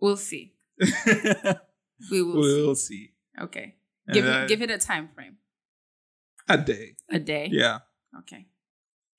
We'll 0.00 0.16
see. 0.16 0.54
We 2.10 2.22
will 2.22 2.34
we'll 2.34 2.74
see. 2.74 2.94
see. 3.06 3.12
Okay. 3.40 3.76
And 4.06 4.14
Give 4.14 4.26
it 4.26 4.48
give 4.48 4.62
it 4.62 4.70
a 4.70 4.78
time 4.78 5.08
frame. 5.14 5.36
a 6.48 6.58
day. 6.58 6.96
A 7.10 7.18
day. 7.18 7.48
Yeah. 7.50 7.78
Okay. 8.18 8.46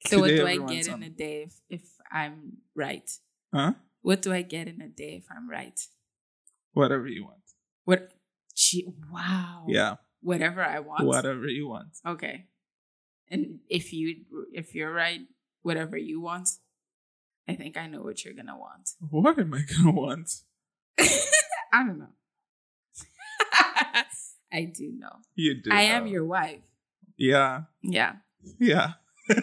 So 0.05 0.19
what 0.19 0.27
do 0.27 0.45
I 0.45 0.57
get 0.57 0.87
in 0.87 1.03
a 1.03 1.09
day 1.09 1.43
if, 1.43 1.53
if 1.69 1.81
I'm 2.11 2.57
right? 2.75 3.09
Huh? 3.53 3.73
What 4.01 4.21
do 4.21 4.31
I 4.31 4.41
get 4.43 4.67
in 4.67 4.81
a 4.81 4.87
day 4.87 5.15
if 5.15 5.25
I'm 5.35 5.49
right? 5.49 5.79
Whatever 6.74 7.07
you 7.07 7.25
want. 7.25 7.41
What? 7.85 8.13
Gee, 8.55 8.87
wow. 9.12 9.65
Yeah. 9.67 9.96
Whatever 10.21 10.63
I 10.63 10.79
want. 10.79 11.05
Whatever 11.05 11.47
you 11.47 11.67
want. 11.67 11.97
Okay. 12.05 12.46
And 13.29 13.59
if 13.69 13.91
you 13.91 14.23
if 14.53 14.75
you're 14.75 14.94
right, 14.94 15.21
whatever 15.63 15.97
you 15.97 16.21
want, 16.21 16.49
I 17.48 17.55
think 17.55 17.75
I 17.75 17.88
know 17.88 18.03
what 18.03 18.23
you're 18.23 18.34
gonna 18.34 18.57
want. 18.57 18.89
What 18.99 19.38
am 19.39 19.53
I 19.53 19.62
gonna 19.62 19.91
want? 19.91 20.31
I 21.73 21.84
don't 21.85 21.99
know. 21.99 22.07
I 24.53 24.71
do 24.73 24.91
know. 24.97 25.11
You 25.35 25.61
do. 25.61 25.69
I 25.71 25.81
am 25.83 26.07
your 26.07 26.25
wife. 26.25 26.61
Yeah. 27.17 27.63
Yeah. 27.83 28.13
Yeah. 28.59 28.93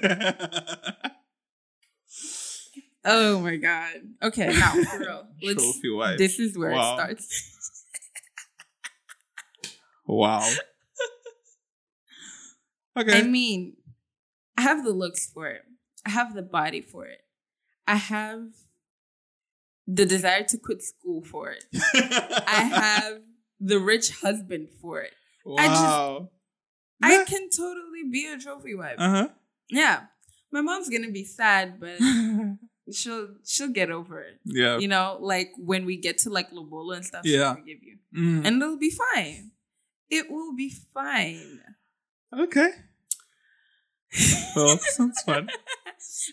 Oh 3.06 3.38
my 3.40 3.56
god. 3.56 3.96
Okay, 4.22 4.46
now 4.46 4.72
for 4.72 4.98
real. 4.98 5.26
Let's, 5.42 5.62
Trophy 5.62 5.90
wife. 5.90 6.16
this 6.18 6.38
is 6.38 6.56
where 6.56 6.70
Wow. 6.70 6.94
it 6.94 6.96
starts. 7.20 7.54
wow. 10.06 10.48
Okay. 12.96 13.18
I 13.18 13.22
mean, 13.22 13.76
I 14.56 14.62
have 14.62 14.84
the 14.84 14.92
looks 14.92 15.28
for 15.30 15.48
it. 15.48 15.62
I 16.06 16.10
have 16.10 16.34
the 16.34 16.40
body 16.42 16.80
for 16.80 17.04
it. 17.06 17.18
I 17.86 17.96
have 17.96 18.46
the 19.86 20.06
desire 20.06 20.42
to 20.44 20.58
quit 20.58 20.82
school 20.82 21.22
for 21.22 21.50
it. 21.50 21.64
I 22.46 22.62
have 22.72 23.20
the 23.60 23.78
rich 23.78 24.10
husband 24.20 24.68
for 24.80 25.00
it. 25.02 25.12
I 25.58 25.66
just- 25.68 25.80
wow. 25.82 26.30
I 27.02 27.24
can 27.24 27.50
totally 27.50 28.04
be 28.10 28.26
a 28.26 28.38
trophy 28.38 28.74
wife. 28.74 28.96
Uh 28.98 29.28
yeah. 29.68 30.04
My 30.52 30.60
mom's 30.62 30.88
gonna 30.88 31.10
be 31.10 31.24
sad, 31.24 31.78
but 31.80 31.98
she'll 32.92 33.28
she'll 33.44 33.68
get 33.72 33.90
over 33.90 34.20
it. 34.20 34.40
yeah. 34.44 34.78
You 34.78 34.88
know, 34.88 35.18
like 35.20 35.50
when 35.58 35.84
we 35.84 35.96
get 35.96 36.18
to 36.18 36.30
like 36.30 36.50
Lobola 36.52 36.96
and 36.96 37.04
stuff, 37.04 37.22
Yeah. 37.24 37.54
she'll 37.54 37.60
forgive 37.62 37.82
you. 37.82 37.96
Mm. 38.16 38.46
And 38.46 38.62
it'll 38.62 38.78
be 38.78 38.90
fine. 38.90 39.50
It 40.08 40.30
will 40.30 40.54
be 40.54 40.70
fine. 40.94 41.60
Okay. 42.32 42.70
Well, 44.56 44.78
sounds 44.78 45.20
fun. 45.26 45.48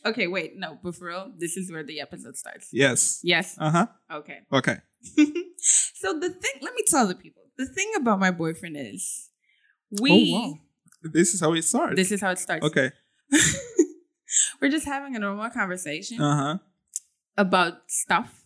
Okay, 0.05 0.27
wait, 0.27 0.53
no, 0.55 0.77
but 0.83 0.95
for 0.95 1.07
real, 1.07 1.31
this 1.37 1.57
is 1.57 1.69
where 1.71 1.83
the 1.83 1.99
episode 1.99 2.37
starts. 2.37 2.69
Yes. 2.71 3.19
Yes. 3.23 3.57
Uh 3.59 3.69
huh. 3.71 3.87
Okay. 4.11 4.39
Okay. 4.53 4.77
so 5.57 6.17
the 6.17 6.29
thing, 6.29 6.51
let 6.61 6.73
me 6.73 6.83
tell 6.87 7.07
the 7.07 7.15
people, 7.15 7.43
the 7.57 7.65
thing 7.65 7.91
about 7.97 8.19
my 8.19 8.31
boyfriend 8.31 8.77
is 8.77 9.29
we, 9.99 10.33
Oh 10.33 10.39
wow. 10.39 10.53
This 11.03 11.33
is 11.33 11.41
how 11.41 11.53
it 11.53 11.63
starts. 11.63 11.95
this 11.97 12.11
is 12.11 12.21
how 12.21 12.29
it 12.31 12.39
starts. 12.39 12.65
okay. 12.65 12.91
We're 14.61 14.69
just 14.71 14.85
having 14.85 15.15
a 15.15 15.19
normal 15.19 15.49
conversation 15.49 16.21
Uh 16.21 16.35
huh. 16.37 16.57
about 17.37 17.89
stuff. 17.91 18.45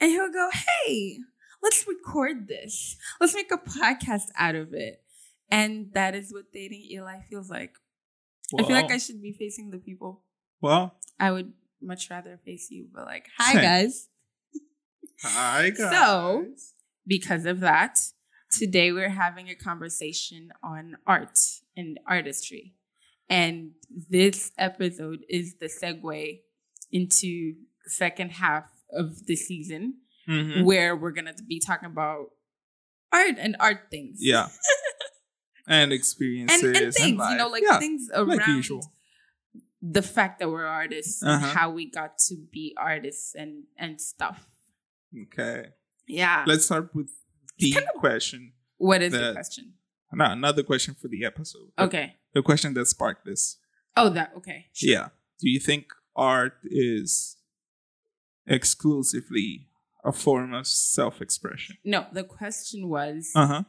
And 0.00 0.10
he'll 0.10 0.32
go, 0.32 0.50
hey, 0.86 1.18
let's 1.62 1.86
record 1.86 2.48
this. 2.48 2.96
Let's 3.20 3.34
make 3.34 3.52
a 3.52 3.58
podcast 3.58 4.28
out 4.36 4.56
of 4.56 4.72
it. 4.74 5.02
And 5.50 5.92
that 5.94 6.14
is 6.16 6.32
what 6.32 6.52
dating 6.52 6.82
Eli 6.90 7.20
feels 7.30 7.48
like. 7.48 7.74
I 8.58 8.62
feel 8.66 8.76
like 8.76 8.90
I 8.90 8.98
should 8.98 9.20
be 9.22 9.32
facing 9.32 9.70
the 9.70 9.78
people. 9.78 10.22
Well, 10.60 10.94
I 11.20 11.30
would 11.30 11.52
much 11.80 12.08
rather 12.10 12.38
face 12.44 12.70
you, 12.70 12.86
but 12.92 13.04
like, 13.06 13.26
hi 13.38 13.54
guys. 13.54 14.08
hi 15.22 15.70
guys. 15.76 15.90
So- 15.90 16.46
Because 17.06 17.44
of 17.44 17.60
that, 17.60 17.98
today 18.50 18.90
we're 18.92 19.10
having 19.10 19.48
a 19.50 19.54
conversation 19.54 20.50
on 20.62 20.96
art 21.06 21.38
and 21.76 22.00
artistry. 22.06 22.74
And 23.28 23.72
this 24.10 24.52
episode 24.56 25.20
is 25.28 25.56
the 25.60 25.66
segue 25.66 26.40
into 26.90 27.54
the 27.84 27.90
second 27.90 28.30
half 28.32 28.64
of 28.92 29.26
the 29.26 29.36
season 29.36 29.98
Mhm. 30.28 30.64
where 30.64 30.96
we're 30.96 31.10
going 31.10 31.26
to 31.26 31.42
be 31.46 31.60
talking 31.60 31.86
about 31.90 32.30
art 33.12 33.36
and 33.38 33.56
art 33.60 33.90
things. 33.90 34.18
yeah. 34.20 34.48
and 35.66 35.82
And, 35.84 35.92
experiences 35.92 36.62
and 36.62 36.74
things, 36.94 36.98
you 36.98 37.16
life. 37.16 37.38
know, 37.38 37.48
like 37.48 37.62
Yeah, 37.62 37.78
things 37.78 38.08
like 38.14 38.38
around 38.40 38.56
usual. 38.56 38.92
the 39.82 40.02
fact 40.02 40.38
that 40.40 40.48
we're 40.50 40.66
artists 40.66 41.22
and 41.22 41.30
Uh-huh. 41.32 41.46
how 41.54 41.70
we 41.70 41.90
got 41.90 42.18
to 42.28 42.36
be 42.52 42.74
artists 42.78 43.34
and, 43.34 43.64
and 43.78 44.00
stuff. 44.00 44.44
Okay. 45.24 45.68
Yeah. 46.06 46.44
Let's 46.46 46.64
start 46.66 46.94
with 46.94 47.10
the 47.58 47.72
kind 47.72 47.86
of- 47.94 48.00
question. 48.00 48.52
what 48.76 49.00
is 49.02 49.12
the 49.12 49.18
the- 49.18 49.32
question? 49.32 49.74
No, 50.12 50.26
another 50.26 50.62
question 50.62 50.94
for 50.94 51.08
the 51.08 51.24
episode. 51.24 51.70
Okay. 51.78 52.14
The 52.34 52.42
question 52.42 52.74
that 52.74 52.86
sparked 52.86 53.24
this. 53.24 53.58
Oh, 53.96 54.08
that, 54.10 54.32
okay. 54.36 54.66
Sure. 54.72 54.90
Yeah. 54.90 55.08
Do 55.40 55.48
you 55.50 55.58
think 55.60 55.86
art 56.14 56.54
is 56.64 57.36
exclusively 58.46 59.66
a 60.04 60.12
form 60.12 60.52
of 60.54 60.66
self-expression? 60.66 61.78
No, 61.84 62.06
the 62.12 62.24
question 62.24 62.88
was 62.88 63.30
Uh 63.34 63.46
huh. 63.46 63.62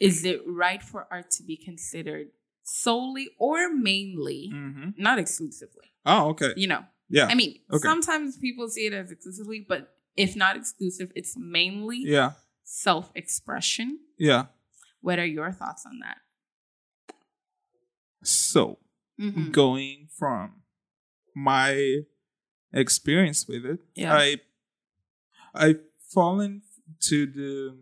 Is 0.00 0.24
it 0.24 0.40
right 0.46 0.82
for 0.82 1.06
art 1.10 1.30
to 1.32 1.42
be 1.42 1.56
considered 1.56 2.28
solely 2.62 3.28
or 3.38 3.72
mainly, 3.72 4.50
Mm-hmm. 4.52 4.90
not 4.96 5.18
exclusively? 5.18 5.92
Oh, 6.06 6.30
okay. 6.30 6.52
You 6.56 6.66
know, 6.68 6.84
Yeah. 7.08 7.26
I 7.26 7.34
mean, 7.34 7.60
Okay. 7.70 7.82
sometimes 7.82 8.36
people 8.38 8.68
see 8.68 8.86
it 8.86 8.92
as 8.92 9.10
exclusively, 9.10 9.60
but 9.68 9.94
if 10.16 10.34
not 10.36 10.56
exclusive, 10.56 11.12
it's 11.14 11.36
mainly 11.36 11.98
yeah. 11.98 12.32
self 12.64 13.10
expression. 13.14 13.98
Yeah. 14.18 14.46
What 15.00 15.18
are 15.18 15.26
your 15.26 15.50
thoughts 15.52 15.84
on 15.86 15.98
that? 16.00 16.18
So 18.22 18.78
Mhm. 19.18 19.52
going 19.52 20.08
from 20.18 20.62
my 21.34 22.04
experience 22.72 23.46
with 23.46 23.64
it, 23.66 23.80
Yeah. 23.94 24.14
I 24.14 24.40
I've 25.54 25.82
fallen 26.14 26.62
to 27.08 27.26
the 27.26 27.76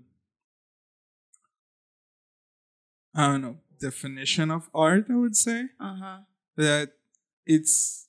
I 3.19 3.27
don't 3.27 3.43
know 3.43 3.57
definition 3.81 4.51
of 4.51 4.71
art. 4.75 5.07
I 5.11 5.17
would 5.17 5.37
say 5.37 5.67
Uh 5.81 5.97
huh. 5.97 6.19
that 6.57 6.93
it's 7.47 8.07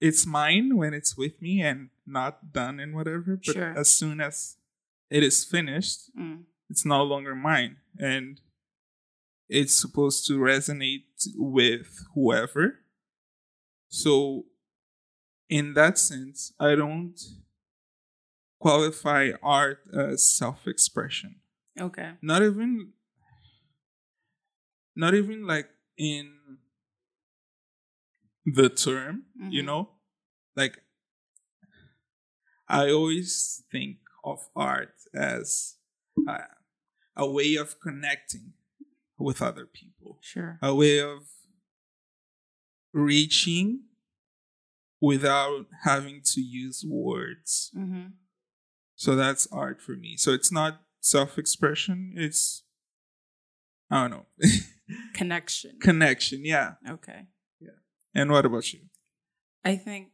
it's 0.00 0.26
mine 0.26 0.76
when 0.76 0.94
it's 0.94 1.16
with 1.16 1.40
me 1.40 1.60
and 1.62 1.90
not 2.06 2.52
done 2.52 2.80
and 2.80 2.94
whatever. 2.94 3.36
But 3.36 3.44
Sure. 3.54 3.78
as 3.78 3.90
soon 3.90 4.20
as 4.20 4.56
it 5.10 5.22
is 5.22 5.44
finished, 5.44 6.10
Mm. 6.16 6.44
it's 6.70 6.84
no 6.84 7.02
longer 7.04 7.34
mine 7.34 7.76
and 7.98 8.40
it's 9.48 9.74
supposed 9.74 10.26
to 10.28 10.38
resonate 10.38 11.04
with 11.36 12.06
whoever 12.14 12.78
so 13.88 14.46
in 15.50 15.74
that 15.74 15.98
sense 15.98 16.52
i 16.58 16.74
don't 16.74 17.20
qualify 18.58 19.32
art 19.42 19.80
as 19.92 20.24
self-expression 20.24 21.41
Okay. 21.80 22.12
not 22.20 22.42
even 22.42 22.92
not 24.94 25.14
even 25.14 25.46
like 25.46 25.68
in 25.96 26.58
the 28.44 28.68
term 28.68 29.24
you 29.50 29.62
Mhm. 29.62 29.66
know 29.66 29.88
like 30.56 30.82
i 32.68 32.90
always 32.90 33.62
think 33.70 33.98
of 34.24 34.50
art 34.56 34.94
as 35.14 35.76
a, 36.28 36.38
a 37.16 37.30
way 37.30 37.54
of 37.56 37.78
connecting 37.80 38.52
with 39.18 39.40
other 39.40 39.66
people 39.66 40.18
Sure. 40.20 40.58
a 40.60 40.74
way 40.74 40.98
of 41.00 41.28
reaching 42.92 43.84
without 45.00 45.66
having 45.84 46.20
to 46.22 46.40
use 46.40 46.84
words 46.86 47.70
Mm-hmm. 47.76 48.08
so 48.94 49.16
that's 49.16 49.46
art 49.52 49.80
for 49.80 49.92
me 49.96 50.16
so 50.16 50.32
it's 50.32 50.52
not 50.52 50.82
self-expression 51.02 52.14
it's 52.16 52.62
i 53.90 54.02
don't 54.02 54.10
know 54.10 54.26
Connection. 55.14 55.78
connection 55.80 56.44
yeah 56.44 56.72
okay. 56.88 57.26
Yeah. 57.60 57.70
And 58.14 58.30
what 58.30 58.44
about 58.44 58.72
you 58.72 58.80
I 59.64 59.76
think. 59.76 60.08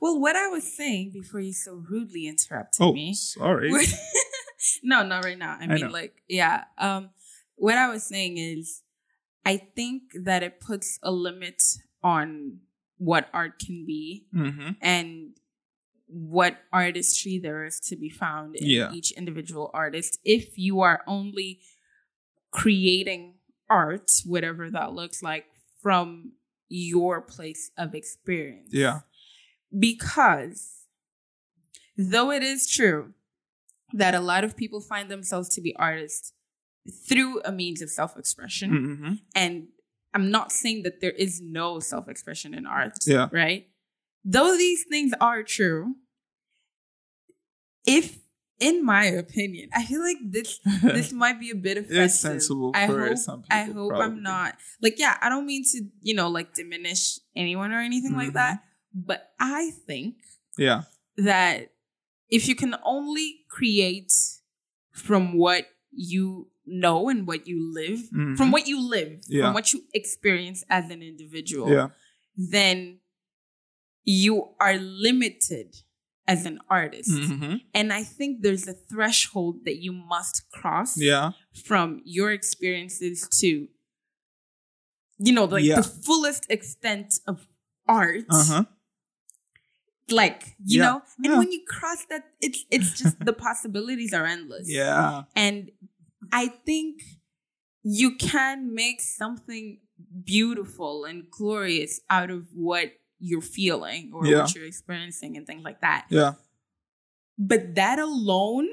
Well, 0.00 0.20
what 0.20 0.36
I 0.36 0.48
was 0.48 0.64
saying 0.76 1.12
before 1.12 1.40
you 1.40 1.52
so 1.52 1.82
rudely 1.88 2.26
interrupted 2.26 2.82
oh 2.82 2.92
me. 2.92 3.14
sorry 3.14 3.72
no, 4.82 5.02
not 5.02 5.24
right 5.24 5.38
now. 5.38 5.56
I 5.58 5.66
mean, 5.66 5.86
know. 5.86 5.88
like, 5.88 6.22
yeah. 6.28 6.64
Um, 6.76 7.10
what 7.56 7.78
I 7.78 7.88
was 7.88 8.02
saying 8.02 8.36
is, 8.36 8.82
I 9.46 9.56
think 9.56 10.02
that 10.24 10.42
it 10.42 10.60
puts 10.60 10.98
a 11.02 11.10
limit 11.10 11.62
on 12.02 12.58
what 12.98 13.28
art 13.32 13.58
can 13.58 13.86
be 13.86 14.26
mm-hmm. 14.34 14.72
and 14.82 15.30
what 16.12 16.58
artistry 16.72 17.38
there 17.38 17.64
is 17.64 17.78
to 17.80 17.96
be 17.96 18.10
found 18.10 18.56
in 18.56 18.66
Yeah. 18.68 18.92
each 18.92 19.12
individual 19.12 19.70
artist. 19.72 20.18
If 20.24 20.58
you 20.58 20.80
are 20.80 21.02
only 21.06 21.60
creating 22.50 23.34
art, 23.68 24.10
whatever 24.24 24.70
that 24.70 24.92
looks 24.92 25.22
like, 25.22 25.46
from 25.82 26.32
your 26.68 27.20
place 27.20 27.70
of 27.78 27.94
experience. 27.94 28.68
yeah 28.72 29.00
because 29.78 30.86
though 31.96 32.30
it 32.32 32.42
is 32.42 32.68
true 32.68 33.14
that 33.92 34.14
a 34.14 34.20
lot 34.20 34.42
of 34.44 34.56
people 34.56 34.80
find 34.80 35.08
themselves 35.10 35.48
to 35.48 35.60
be 35.60 35.74
artists 35.76 36.32
through 37.08 37.40
a 37.44 37.52
means 37.52 37.80
of 37.82 37.88
self-expression 37.90 38.70
Mhm. 38.70 39.20
and 39.34 39.68
i'm 40.12 40.30
not 40.30 40.50
saying 40.52 40.82
that 40.82 41.00
there 41.00 41.12
is 41.12 41.40
no 41.40 41.78
self-expression 41.80 42.52
in 42.54 42.66
art 42.66 42.98
Yeah. 43.06 43.28
right 43.32 43.69
though 44.24 44.56
these 44.56 44.84
things 44.88 45.12
are 45.20 45.42
true 45.42 45.94
if 47.86 48.18
in 48.58 48.84
my 48.84 49.04
opinion 49.06 49.70
i 49.74 49.84
feel 49.84 50.00
like 50.02 50.18
this 50.22 50.60
this 50.82 51.12
might 51.22 51.40
be 51.40 51.50
a 51.50 51.54
bit 51.54 51.78
offensive 51.78 52.02
it's 52.04 52.20
sensible 52.20 52.72
I 52.74 52.86
for 52.86 53.08
hope, 53.08 53.16
some 53.18 53.42
people. 53.42 53.56
I 53.56 53.62
hope 53.64 53.88
probably. 53.90 54.06
I'm 54.06 54.22
not 54.22 54.56
like 54.82 54.98
yeah, 54.98 55.16
I 55.20 55.28
don't 55.28 55.46
mean 55.46 55.64
to, 55.72 55.84
you 56.02 56.14
know, 56.14 56.28
like 56.28 56.52
diminish 56.54 57.18
anyone 57.34 57.72
or 57.72 57.80
anything 57.80 58.14
like 58.14 58.30
Mhm. 58.30 58.34
that, 58.34 58.64
but 58.94 59.32
I 59.40 59.70
think 59.86 60.16
Yeah. 60.58 60.82
that 61.16 61.72
if 62.28 62.46
you 62.48 62.54
can 62.54 62.76
only 62.84 63.44
create 63.48 64.12
from 64.92 65.34
what 65.38 65.64
you 65.90 66.48
know 66.66 67.08
and 67.08 67.26
what 67.26 67.46
you 67.46 67.72
live, 67.72 68.00
Mhm. 68.12 68.36
from 68.36 68.50
what 68.52 68.66
you 68.68 68.78
live, 68.80 69.22
Yeah. 69.26 69.44
from 69.46 69.54
what 69.54 69.72
you 69.72 69.84
experience 69.94 70.62
as 70.68 70.90
an 70.90 71.02
individual, 71.02 71.70
Yeah. 71.70 71.88
then 72.36 73.00
you 74.10 74.34
are 74.58 74.76
limited 74.76 75.68
as 76.26 76.46
an 76.46 76.58
artist. 76.68 77.10
Mhm. 77.10 77.60
And 77.74 77.92
I 77.92 78.02
think 78.04 78.42
there's 78.42 78.66
a 78.68 78.74
threshold 78.90 79.64
that 79.66 79.78
you 79.84 79.92
must 79.92 80.36
cross 80.50 80.96
Yeah. 80.96 81.32
from 81.68 82.02
your 82.04 82.30
experiences 82.32 83.28
to 83.40 83.68
you 85.26 85.32
know 85.36 85.44
like 85.44 85.64
Yeah. 85.64 85.76
the 85.82 85.88
fullest 86.06 86.44
extent 86.50 87.08
of 87.26 87.46
art 87.86 88.24
Uh 88.30 88.44
huh. 88.52 88.64
like 90.08 90.56
you 90.64 90.80
Yeah. 90.80 90.86
know 90.86 91.02
and 91.24 91.38
when 91.38 91.50
you 91.52 91.62
cross 91.68 92.04
that 92.12 92.24
it's 92.40 92.64
it's 92.70 92.90
just 92.98 93.16
the 93.20 93.32
possibilities 93.32 94.12
are 94.14 94.26
endless 94.26 94.66
Yeah. 94.68 95.24
and 95.36 95.70
i 96.32 96.44
think 96.48 97.02
you 97.82 98.16
can 98.16 98.74
make 98.74 99.00
something 99.00 99.80
beautiful 100.24 101.04
and 101.04 101.30
glorious 101.30 102.00
out 102.08 102.30
of 102.30 102.42
what 102.54 102.86
you're 103.20 103.40
feeling 103.42 104.10
or 104.14 104.26
Yeah. 104.26 104.40
what 104.42 104.54
you're 104.54 104.66
experiencing 104.66 105.36
and 105.36 105.46
things 105.46 105.62
like 105.62 105.80
that 105.82 106.06
Yeah. 106.10 106.32
but 107.38 107.74
that 107.76 107.98
alone 107.98 108.68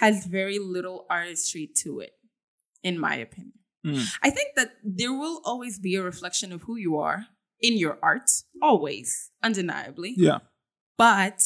has 0.00 0.26
very 0.26 0.58
little 0.58 1.06
artistry 1.08 1.66
to 1.82 2.00
it, 2.00 2.12
in 2.82 2.98
my 2.98 3.14
opinion. 3.16 3.54
Mm. 3.84 4.04
I 4.22 4.28
think 4.30 4.54
that 4.56 4.72
there 4.84 5.12
will 5.12 5.40
always 5.44 5.78
be 5.78 5.94
a 5.96 6.02
reflection 6.02 6.52
of 6.52 6.62
who 6.62 6.76
you 6.76 6.98
are 6.98 7.26
in 7.60 7.78
your 7.78 7.98
art, 8.02 8.28
always, 8.60 9.30
undeniably. 9.42 10.12
Yeah. 10.18 10.40
But 10.98 11.40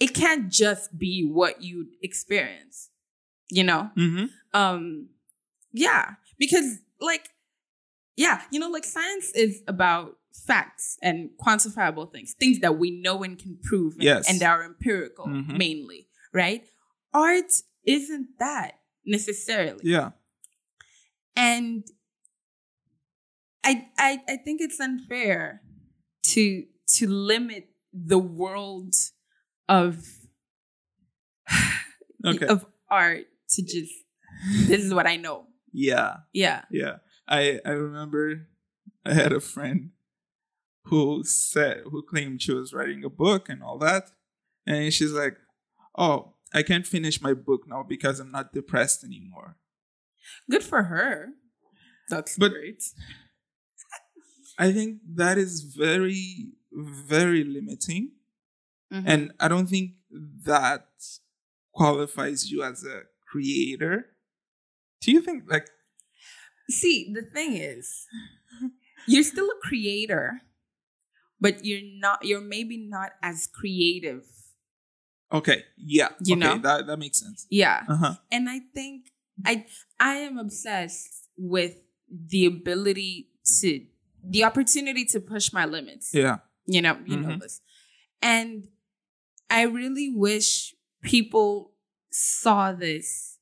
it 0.00 0.14
can't 0.14 0.48
just 0.50 0.96
be 0.98 1.28
what 1.28 1.62
you 1.62 1.88
experience, 2.02 2.90
you 3.50 3.64
know? 3.64 3.90
Mm-hmm. 3.96 4.26
um 4.54 5.08
yeah 5.72 6.14
because 6.38 6.78
like 7.00 7.28
yeah 8.16 8.42
you 8.50 8.58
know 8.60 8.70
like 8.70 8.84
science 8.84 9.30
is 9.34 9.62
about 9.68 10.16
facts 10.46 10.98
and 11.02 11.30
quantifiable 11.44 12.10
things 12.12 12.34
things 12.38 12.58
that 12.60 12.76
we 12.78 12.90
know 12.90 13.22
and 13.22 13.38
can 13.38 13.56
prove 13.62 13.94
and, 13.94 14.02
Yes. 14.02 14.28
and 14.28 14.42
are 14.42 14.62
empirical 14.64 15.26
Mhm. 15.26 15.56
mainly 15.58 16.08
right 16.32 16.64
art 17.14 17.50
isn't 17.84 18.28
that 18.38 18.80
necessarily 19.04 19.80
Yeah. 19.84 20.10
and 21.36 21.84
I, 23.64 23.88
I 23.98 24.20
i 24.28 24.36
think 24.36 24.60
it's 24.60 24.78
unfair 24.80 25.62
to 26.34 26.64
to 26.96 27.06
limit 27.08 27.68
the 27.92 28.18
world 28.18 28.94
of 29.68 30.04
Okay. 32.24 32.46
of 32.46 32.66
art 32.90 33.26
to 33.50 33.62
just 33.62 33.92
this 34.66 34.82
is 34.84 34.92
what 34.92 35.06
i 35.06 35.16
know 35.16 35.46
Yeah. 35.72 36.18
yeah 36.32 36.62
Yeah. 36.70 36.96
I 37.28 37.60
I 37.64 37.70
remember 37.70 38.46
I 39.04 39.14
had 39.14 39.32
a 39.32 39.40
friend 39.40 39.90
who 40.86 41.22
said 41.24 41.82
who 41.90 42.02
claimed 42.02 42.42
she 42.42 42.52
was 42.52 42.72
writing 42.72 43.04
a 43.04 43.10
book 43.10 43.48
and 43.48 43.62
all 43.62 43.78
that. 43.78 44.10
And 44.66 44.92
she's 44.92 45.12
like, 45.12 45.36
Oh, 45.96 46.34
I 46.54 46.62
can't 46.62 46.86
finish 46.86 47.20
my 47.20 47.34
book 47.34 47.62
now 47.66 47.82
because 47.82 48.20
I'm 48.20 48.30
not 48.30 48.52
depressed 48.52 49.02
anymore. 49.04 49.56
Good 50.50 50.62
for 50.64 50.84
her. 50.84 51.30
That's 52.08 52.36
But- 52.38 52.52
great. 52.52 52.82
I 54.58 54.72
think 54.72 55.00
that 55.16 55.38
is 55.38 55.62
very, 55.62 56.52
very 56.72 57.44
limiting. 57.44 58.12
Mhm. 58.92 59.02
And 59.06 59.32
I 59.40 59.48
don't 59.48 59.66
think 59.68 59.92
that 60.44 60.86
qualifies 61.74 62.50
you 62.50 62.62
as 62.62 62.84
a 62.84 63.02
creator. 63.30 64.06
Do 65.02 65.10
you 65.12 65.20
think 65.20 65.44
like 65.50 65.66
See, 66.68 67.12
the 67.12 67.22
thing 67.22 67.52
is, 67.54 68.06
you're 69.06 69.22
still 69.22 69.46
a 69.50 69.60
creator, 69.68 70.40
but 71.40 71.64
you're 71.64 71.80
not. 72.00 72.24
You're 72.24 72.40
maybe 72.40 72.76
not 72.76 73.10
as 73.22 73.46
creative. 73.46 74.24
okay, 75.32 75.64
yeah. 75.76 76.10
You 76.24 76.36
okay, 76.36 76.40
know? 76.40 76.58
that 76.58 76.86
that 76.86 76.98
makes 76.98 77.18
sense. 77.20 77.46
Yeah, 77.50 77.82
Uh-huh. 77.88 78.14
and 78.30 78.48
I 78.48 78.60
think 78.74 79.10
I 79.44 79.66
I 79.98 80.14
am 80.26 80.38
obsessed 80.38 81.28
with 81.36 81.74
the 82.08 82.46
ability 82.46 83.30
to 83.60 83.84
the 84.24 84.44
opportunity 84.44 85.04
to 85.06 85.20
push 85.20 85.52
my 85.52 85.64
limits. 85.66 86.10
Yeah. 86.14 86.38
You 86.66 86.82
know, 86.82 86.98
you 87.06 87.16
know 87.16 87.28
Mhm. 87.36 87.40
this. 87.40 87.60
And 88.22 88.68
I 89.50 89.62
really 89.62 90.10
wish 90.14 90.74
people 91.02 91.74
saw 92.10 92.72
this 92.72 93.38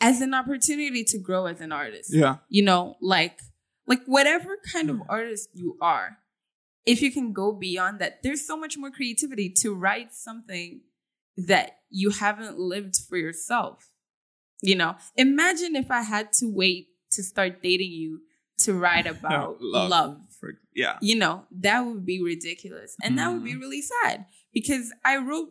as 0.00 0.20
an 0.20 0.34
opportunity 0.34 1.04
to 1.04 1.18
grow 1.18 1.46
as 1.46 1.60
an 1.60 1.72
artist. 1.72 2.12
Yeah. 2.12 2.38
You 2.48 2.64
know, 2.64 2.96
like 3.00 3.38
like 3.86 4.04
whatever 4.06 4.58
kind 4.72 4.90
of 4.90 5.00
artist 5.08 5.50
you 5.54 5.76
are, 5.80 6.18
if 6.84 7.02
you 7.02 7.12
can 7.12 7.32
go 7.32 7.52
beyond 7.52 8.00
that, 8.00 8.22
there's 8.22 8.46
so 8.46 8.56
much 8.56 8.76
more 8.76 8.90
creativity 8.90 9.50
to 9.60 9.74
write 9.74 10.12
something 10.12 10.80
that 11.36 11.78
you 11.90 12.10
haven't 12.10 12.58
lived 12.58 12.96
for 13.08 13.16
yourself. 13.16 13.88
You 14.60 14.76
know, 14.76 14.96
imagine 15.16 15.76
if 15.76 15.90
I 15.90 16.02
had 16.02 16.32
to 16.34 16.46
wait 16.46 16.88
to 17.12 17.22
start 17.22 17.62
dating 17.62 17.90
you 17.90 18.20
to 18.58 18.74
write 18.74 19.06
about 19.18 19.60
Love. 19.60 19.90
love 19.90 20.20
For, 20.38 20.54
yeah. 20.74 20.98
you 21.00 21.16
know, 21.16 21.44
that 21.60 21.80
would 21.80 22.04
be 22.04 22.22
ridiculous. 22.22 22.96
And 23.02 23.18
that 23.18 23.32
would 23.32 23.44
be 23.44 23.56
really 23.56 23.82
sad 23.82 24.26
because 24.52 24.92
I 25.04 25.18
wrote 25.18 25.50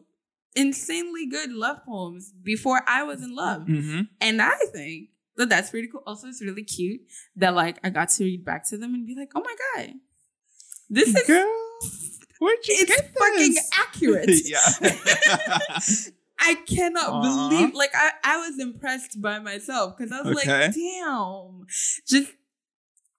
insanely 0.56 1.28
good 1.28 1.52
love 1.52 1.84
poems 1.86 2.34
before 2.44 2.82
I 2.88 3.04
was 3.04 3.24
in 3.24 3.36
love. 3.36 3.64
Mm-hmm. 3.64 4.02
And 4.20 4.42
I 4.42 4.58
think 4.72 5.10
that 5.38 5.50
that's 5.50 5.70
pretty 5.70 5.88
cool. 5.88 6.04
Also, 6.06 6.28
it's 6.28 6.42
really 6.42 6.64
cute 6.64 7.02
that 7.36 7.54
like 7.56 7.80
I 7.84 7.90
got 7.90 8.10
to 8.10 8.24
read 8.24 8.46
back 8.46 8.68
to 8.70 8.78
them 8.78 8.94
and 8.94 9.06
be 9.06 9.16
like, 9.16 9.32
oh 9.36 9.42
my 9.42 9.56
God, 9.76 9.94
this 10.92 11.08
is 11.16 11.26
Girl, 11.26 11.52
where'd 12.40 12.68
you 12.68 12.76
it's 12.80 12.96
get 12.96 13.14
fucking 13.18 13.56
accurate. 13.80 14.30
yeah. 14.46 15.80
I 16.44 16.56
cannot 16.68 17.22
believe 17.22 17.74
like 17.76 17.92
I, 17.94 18.12
I 18.24 18.38
was 18.38 18.60
impressed 18.60 19.22
by 19.22 19.38
myself 19.40 19.96
because 19.98 20.12
I 20.12 20.22
was 20.22 20.38
Okay. 20.40 20.66
like, 20.68 20.74
damn. 20.74 21.66
Just 22.08 22.32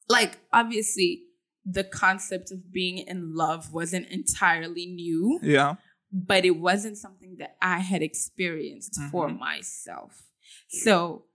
like 0.09 0.39
obviously 0.53 1.23
the 1.65 1.85
concept 1.85 2.51
of 2.51 2.73
being 2.73 2.99
in 2.99 3.35
love 3.37 3.73
wasn't 3.73 4.09
entirely 4.09 4.87
new, 4.87 5.39
yeah. 5.43 5.77
but 6.13 6.45
it 6.45 6.57
wasn't 6.59 6.99
something 6.99 7.37
that 7.39 7.57
I 7.63 7.79
had 7.79 8.03
experienced 8.03 8.99
for 9.13 9.29
Mhm. 9.29 9.39
myself. 9.39 10.25
So 10.69 11.27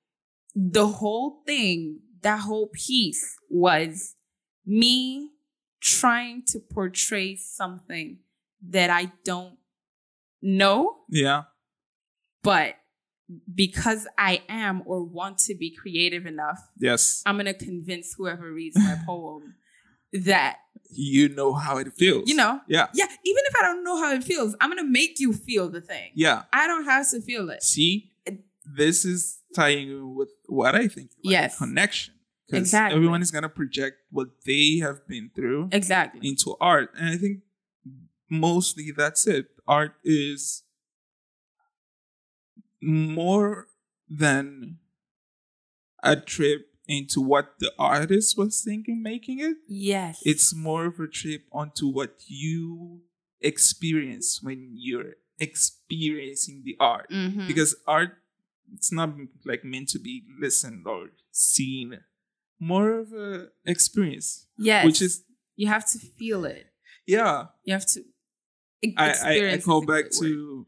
the 0.53 0.87
whole 0.87 1.41
thing, 1.45 2.01
that 2.21 2.41
whole 2.41 2.67
piece 2.73 3.37
was 3.49 4.15
me 4.65 5.31
trying 5.79 6.43
to 6.47 6.59
portray 6.59 7.35
something 7.35 8.19
that 8.69 8.89
I 8.89 9.11
don't 9.23 9.57
know 10.41 10.97
Yeah. 11.09 11.43
but 12.43 12.75
because 13.53 14.07
I 14.17 14.41
am 14.47 14.83
or 14.85 15.03
want 15.03 15.37
to 15.39 15.55
be 15.55 15.69
creative 15.75 16.25
enough, 16.25 16.59
Yes. 16.77 17.21
I'm 17.25 17.37
gonna 17.37 17.53
convince 17.53 18.13
whoever 18.17 18.51
reads 18.51 18.77
my 18.77 18.97
poem 19.05 19.55
that 20.13 20.57
You 20.89 21.29
know 21.29 21.53
how 21.53 21.77
it 21.77 21.91
feels. 21.93 22.29
you 22.29 22.35
know, 22.35 22.61
Yeah. 22.67 22.87
yeah. 22.93 23.05
Even 23.05 23.43
if 23.49 23.55
I 23.55 23.61
don't 23.63 23.83
know 23.83 23.97
how 23.97 24.13
it 24.13 24.23
feels, 24.23 24.55
I'm 24.61 24.69
gonna 24.69 24.83
make 24.85 25.19
you 25.19 25.33
feel 25.33 25.69
the 25.69 25.81
thing. 25.81 26.11
Yeah. 26.15 26.43
I 26.53 26.65
don't 26.67 26.85
have 26.85 27.09
to 27.11 27.21
feel 27.21 27.49
it. 27.49 27.61
See, 27.63 28.11
this 28.65 29.05
is 29.05 29.39
tying 29.55 29.89
in 29.89 30.15
with 30.15 30.29
what 30.47 30.75
I 30.75 30.87
think. 30.87 31.11
Like 31.23 31.31
Yes. 31.33 31.57
Connection. 31.57 32.13
Exactly. 32.51 32.95
Everyone 32.95 33.21
is 33.21 33.31
gonna 33.31 33.49
project 33.49 33.97
what 34.09 34.29
they 34.45 34.77
have 34.77 35.05
been 35.07 35.31
through 35.35 35.69
Exactly. 35.71 36.27
into 36.27 36.55
art, 36.61 36.91
and 36.97 37.09
I 37.09 37.17
think 37.17 37.41
mostly 38.29 38.91
that's 38.95 39.27
it. 39.27 39.47
Art 39.67 39.95
is 40.03 40.63
more 42.81 43.67
than 44.09 44.79
a 46.03 46.15
trip 46.15 46.67
into 46.87 47.19
what 47.19 47.55
the 47.59 47.71
artist 47.77 48.37
was 48.37 48.61
thinking 48.61 49.01
making 49.03 49.39
it. 49.39 49.57
Yes. 49.67 50.21
It's 50.23 50.55
more 50.55 50.85
of 50.85 50.99
a 50.99 51.07
trip 51.07 51.43
onto 51.51 51.87
what 51.89 52.15
you 52.27 53.01
experience 53.41 54.41
when 54.41 54.71
you're 54.73 55.15
experiencing 55.39 56.63
the 56.63 56.77
art. 56.79 57.09
Mhm. 57.11 57.47
Because 57.47 57.75
art 57.85 58.17
it's 58.73 58.91
not 58.91 59.15
like 59.45 59.63
meant 59.63 59.89
to 59.89 59.99
be 59.99 60.23
listened 60.39 60.85
or 60.87 61.11
seen. 61.31 61.99
More 62.59 62.99
of 62.99 63.13
a 63.13 63.47
experience. 63.65 64.47
yes. 64.57 64.85
Which 64.85 65.01
is 65.01 65.23
you 65.55 65.67
have 65.67 65.85
to 65.91 65.99
feel 65.99 66.45
it. 66.45 66.67
yeah. 67.05 67.45
You 67.63 67.73
have 67.73 67.85
to 67.87 68.01
I, 68.97 69.15
I, 69.23 69.53
I 69.53 69.57
call 69.57 69.85
back 69.85 70.11
to 70.19 70.65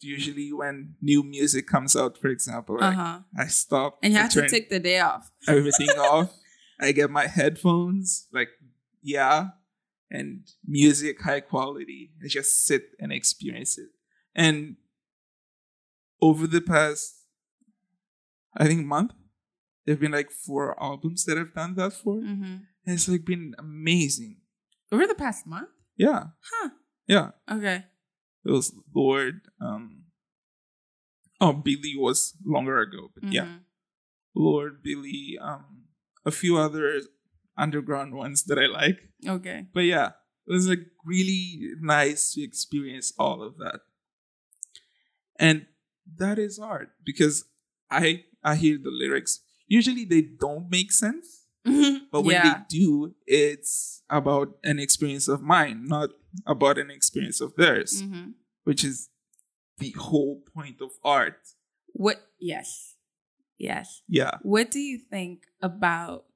usually 0.00 0.52
when 0.52 0.94
new 1.00 1.22
music 1.22 1.66
comes 1.66 1.96
out, 1.96 2.18
for 2.18 2.28
example, 2.28 2.76
like 2.80 2.96
uh-huh. 2.96 3.20
I 3.36 3.46
stop 3.46 3.98
And 4.02 4.12
you 4.12 4.18
I 4.18 4.22
have 4.22 4.32
to 4.32 4.48
take 4.48 4.70
the 4.70 4.80
day 4.80 5.00
off. 5.00 5.30
everything 5.48 5.90
off. 5.90 6.32
I 6.80 6.92
get 6.92 7.10
my 7.10 7.26
headphones, 7.26 8.26
like 8.32 8.48
yeah, 9.02 9.48
and 10.10 10.46
music 10.66 11.22
high 11.22 11.40
quality. 11.40 12.12
I 12.24 12.28
just 12.28 12.64
sit 12.64 12.82
and 12.98 13.12
experience 13.12 13.78
it. 13.78 13.88
And 14.34 14.76
over 16.20 16.46
the 16.46 16.60
past, 16.60 17.24
I 18.56 18.66
think 18.66 18.84
month, 18.86 19.12
there've 19.84 20.00
been 20.00 20.12
like 20.12 20.30
four 20.30 20.80
albums 20.82 21.24
that 21.24 21.38
I've 21.38 21.54
done 21.54 21.74
that 21.76 21.92
for, 21.92 22.18
and 22.18 22.38
hmm 22.38 22.56
it's 22.84 23.08
like 23.08 23.24
been 23.24 23.54
amazing. 23.58 24.38
Over 24.90 25.06
the 25.06 25.14
past 25.14 25.46
month? 25.46 25.68
Yeah, 25.96 26.24
Huh. 26.50 26.70
yeah. 27.06 27.30
Okay. 27.50 27.84
It 28.44 28.50
was 28.50 28.74
Lorde. 28.94 29.40
Um, 29.60 30.04
oh, 31.40 31.52
Billie 31.52 31.94
was 31.96 32.34
longer 32.44 32.78
ago, 32.80 33.10
but 33.14 33.32
yeah, 33.32 33.44
Mhm. 33.44 33.60
Lorde, 34.34 34.82
Billie, 34.82 35.38
um, 35.40 35.84
a 36.26 36.30
few 36.30 36.56
other 36.58 37.00
underground 37.56 38.14
ones 38.14 38.44
that 38.44 38.58
I 38.58 38.66
like. 38.66 38.98
Okay. 39.24 39.66
But 39.72 39.84
yeah, 39.84 40.12
it 40.46 40.52
was 40.52 40.68
like 40.68 40.86
really 41.04 41.70
nice 41.80 42.32
to 42.34 42.42
experience 42.42 43.12
all 43.18 43.42
of 43.42 43.58
that. 43.58 43.80
And 45.38 45.66
that 46.16 46.38
is 46.38 46.58
art 46.58 46.90
because 47.04 47.44
I 47.90 48.24
I 48.42 48.56
hear 48.56 48.78
the 48.78 48.90
lyrics. 48.90 49.40
Usually 49.72 50.04
they 50.04 50.20
don't 50.20 50.68
make 50.68 50.92
sense, 50.92 51.46
but 52.12 52.20
when 52.28 52.36
yeah. 52.36 52.42
they 52.42 52.60
do, 52.68 53.14
it's 53.26 54.02
about 54.10 54.48
an 54.62 54.78
experience 54.78 55.28
of 55.28 55.40
mine, 55.40 55.86
not 55.86 56.10
about 56.46 56.76
an 56.76 56.90
experience 56.90 57.40
of 57.40 57.54
theirs, 57.56 58.02
Mhm. 58.02 58.34
which 58.64 58.84
is 58.84 59.08
the 59.78 59.92
whole 59.92 60.42
point 60.54 60.82
of 60.82 60.90
art. 61.02 61.40
What? 61.94 62.18
Yes. 62.38 62.96
Yes. 63.56 64.02
Yeah. 64.08 64.36
What 64.42 64.70
do 64.70 64.78
you 64.80 64.98
think 64.98 65.46
about 65.62 66.26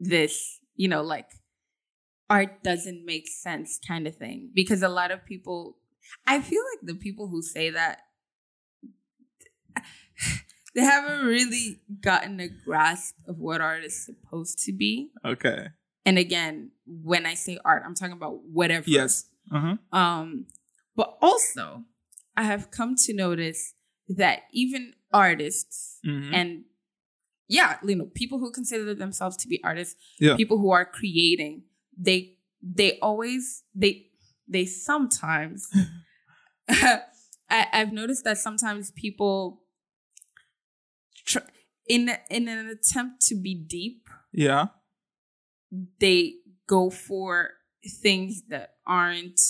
this? 0.00 0.58
You 0.74 0.88
know, 0.88 1.02
like 1.02 1.30
art 2.28 2.64
doesn't 2.64 3.04
make 3.06 3.28
sense 3.28 3.78
kind 3.78 4.08
of 4.08 4.16
thing. 4.16 4.50
Because 4.54 4.82
a 4.82 4.88
lot 4.88 5.10
of 5.12 5.24
people, 5.24 5.78
I 6.26 6.40
feel 6.40 6.62
like 6.74 6.82
the 6.82 6.98
people 6.98 7.28
who 7.28 7.42
say 7.42 7.70
that, 7.70 7.98
they 10.74 10.82
haven't 10.82 11.24
really 11.26 11.80
gotten 12.00 12.40
a 12.40 12.48
grasp 12.48 13.16
of 13.26 13.38
what 13.38 13.60
art 13.60 13.84
is 13.84 14.04
supposed 14.04 14.58
to 14.64 14.72
be. 14.72 15.10
Okay. 15.24 15.68
And 16.04 16.16
again, 16.18 16.70
when 16.86 17.26
I 17.26 17.34
say 17.34 17.58
art, 17.64 17.82
I'm 17.84 17.94
talking 17.94 18.12
about 18.12 18.40
whatever. 18.44 18.84
Yes. 18.88 19.26
Uh 19.52 19.76
huh. 19.92 19.98
Um, 19.98 20.46
but 20.96 21.16
also, 21.20 21.84
I 22.36 22.44
have 22.44 22.70
come 22.70 22.94
to 23.06 23.12
notice 23.14 23.74
that 24.08 24.40
even 24.52 24.94
artists 25.12 25.98
Mhm. 26.06 26.32
and 26.32 26.64
yeah, 27.48 27.78
you 27.84 27.96
know, 27.96 28.06
people 28.14 28.38
who 28.38 28.52
consider 28.52 28.94
themselves 28.94 29.36
to 29.38 29.48
be 29.48 29.60
artists, 29.64 29.96
Yeah. 30.20 30.36
people 30.36 30.58
who 30.58 30.70
are 30.70 30.84
creating, 30.84 31.64
they 31.98 32.36
they 32.62 32.98
always 33.00 33.64
they 33.74 34.06
they 34.46 34.66
sometimes 34.66 35.68
I, 36.68 37.00
I've 37.72 37.92
noticed 37.92 38.24
that 38.24 38.38
sometimes 38.38 38.90
people 38.92 39.62
tr- 41.30 41.48
in 41.88 42.10
in 42.30 42.48
an 42.48 42.68
attempt 42.68 43.22
to 43.28 43.34
be 43.34 43.54
deep, 43.54 44.02
Yeah. 44.32 44.66
they 46.00 46.34
go 46.66 46.90
for 46.90 47.50
things 48.02 48.42
that 48.48 48.74
aren't 48.86 49.40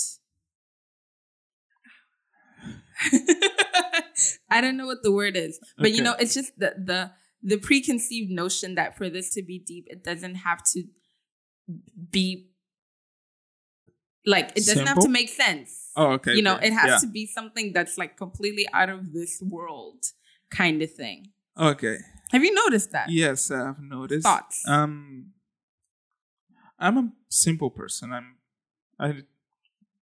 I 4.50 4.60
don't 4.60 4.76
know 4.76 4.86
what 4.86 5.02
the 5.02 5.12
word 5.12 5.36
is, 5.36 5.58
but 5.78 5.92
you 5.92 6.02
know, 6.02 6.14
it's 6.18 6.34
just 6.34 6.52
the 6.58 6.74
the 6.76 7.10
the 7.42 7.56
preconceived 7.56 8.30
notion 8.30 8.74
that 8.74 8.96
for 8.96 9.08
this 9.08 9.30
to 9.34 9.42
be 9.42 9.58
deep, 9.58 9.86
it 9.88 10.04
doesn't 10.04 10.34
have 10.36 10.62
to 10.74 10.84
be 12.10 12.50
like 14.26 14.50
it 14.56 14.66
doesn't 14.66 14.86
have 14.86 14.98
to 15.00 15.08
make 15.08 15.28
sense. 15.30 15.90
Oh, 15.96 16.12
okay. 16.12 16.34
you 16.34 16.42
know, 16.42 16.56
okay. 16.56 16.68
it 16.68 16.72
has 16.74 16.88
Yeah. 16.90 16.98
to 16.98 17.06
be 17.06 17.26
something 17.26 17.72
that's 17.72 17.96
like 17.96 18.16
completely 18.16 18.66
out 18.72 18.90
of 18.90 19.12
this 19.12 19.40
world 19.42 20.04
kind 20.50 20.82
of 20.82 20.92
thing. 20.92 21.30
Okay. 21.60 21.98
Have 22.32 22.42
you 22.44 22.54
noticed 22.54 22.92
that? 22.92 23.10
Yes, 23.10 23.50
I've 23.50 23.80
noticed. 23.80 24.24
Thoughts? 24.24 24.62
Um, 24.66 25.32
I'm 26.78 26.96
a 26.96 27.12
simple 27.28 27.70
person. 27.70 28.12
I'm, 28.12 28.36
I 28.98 29.22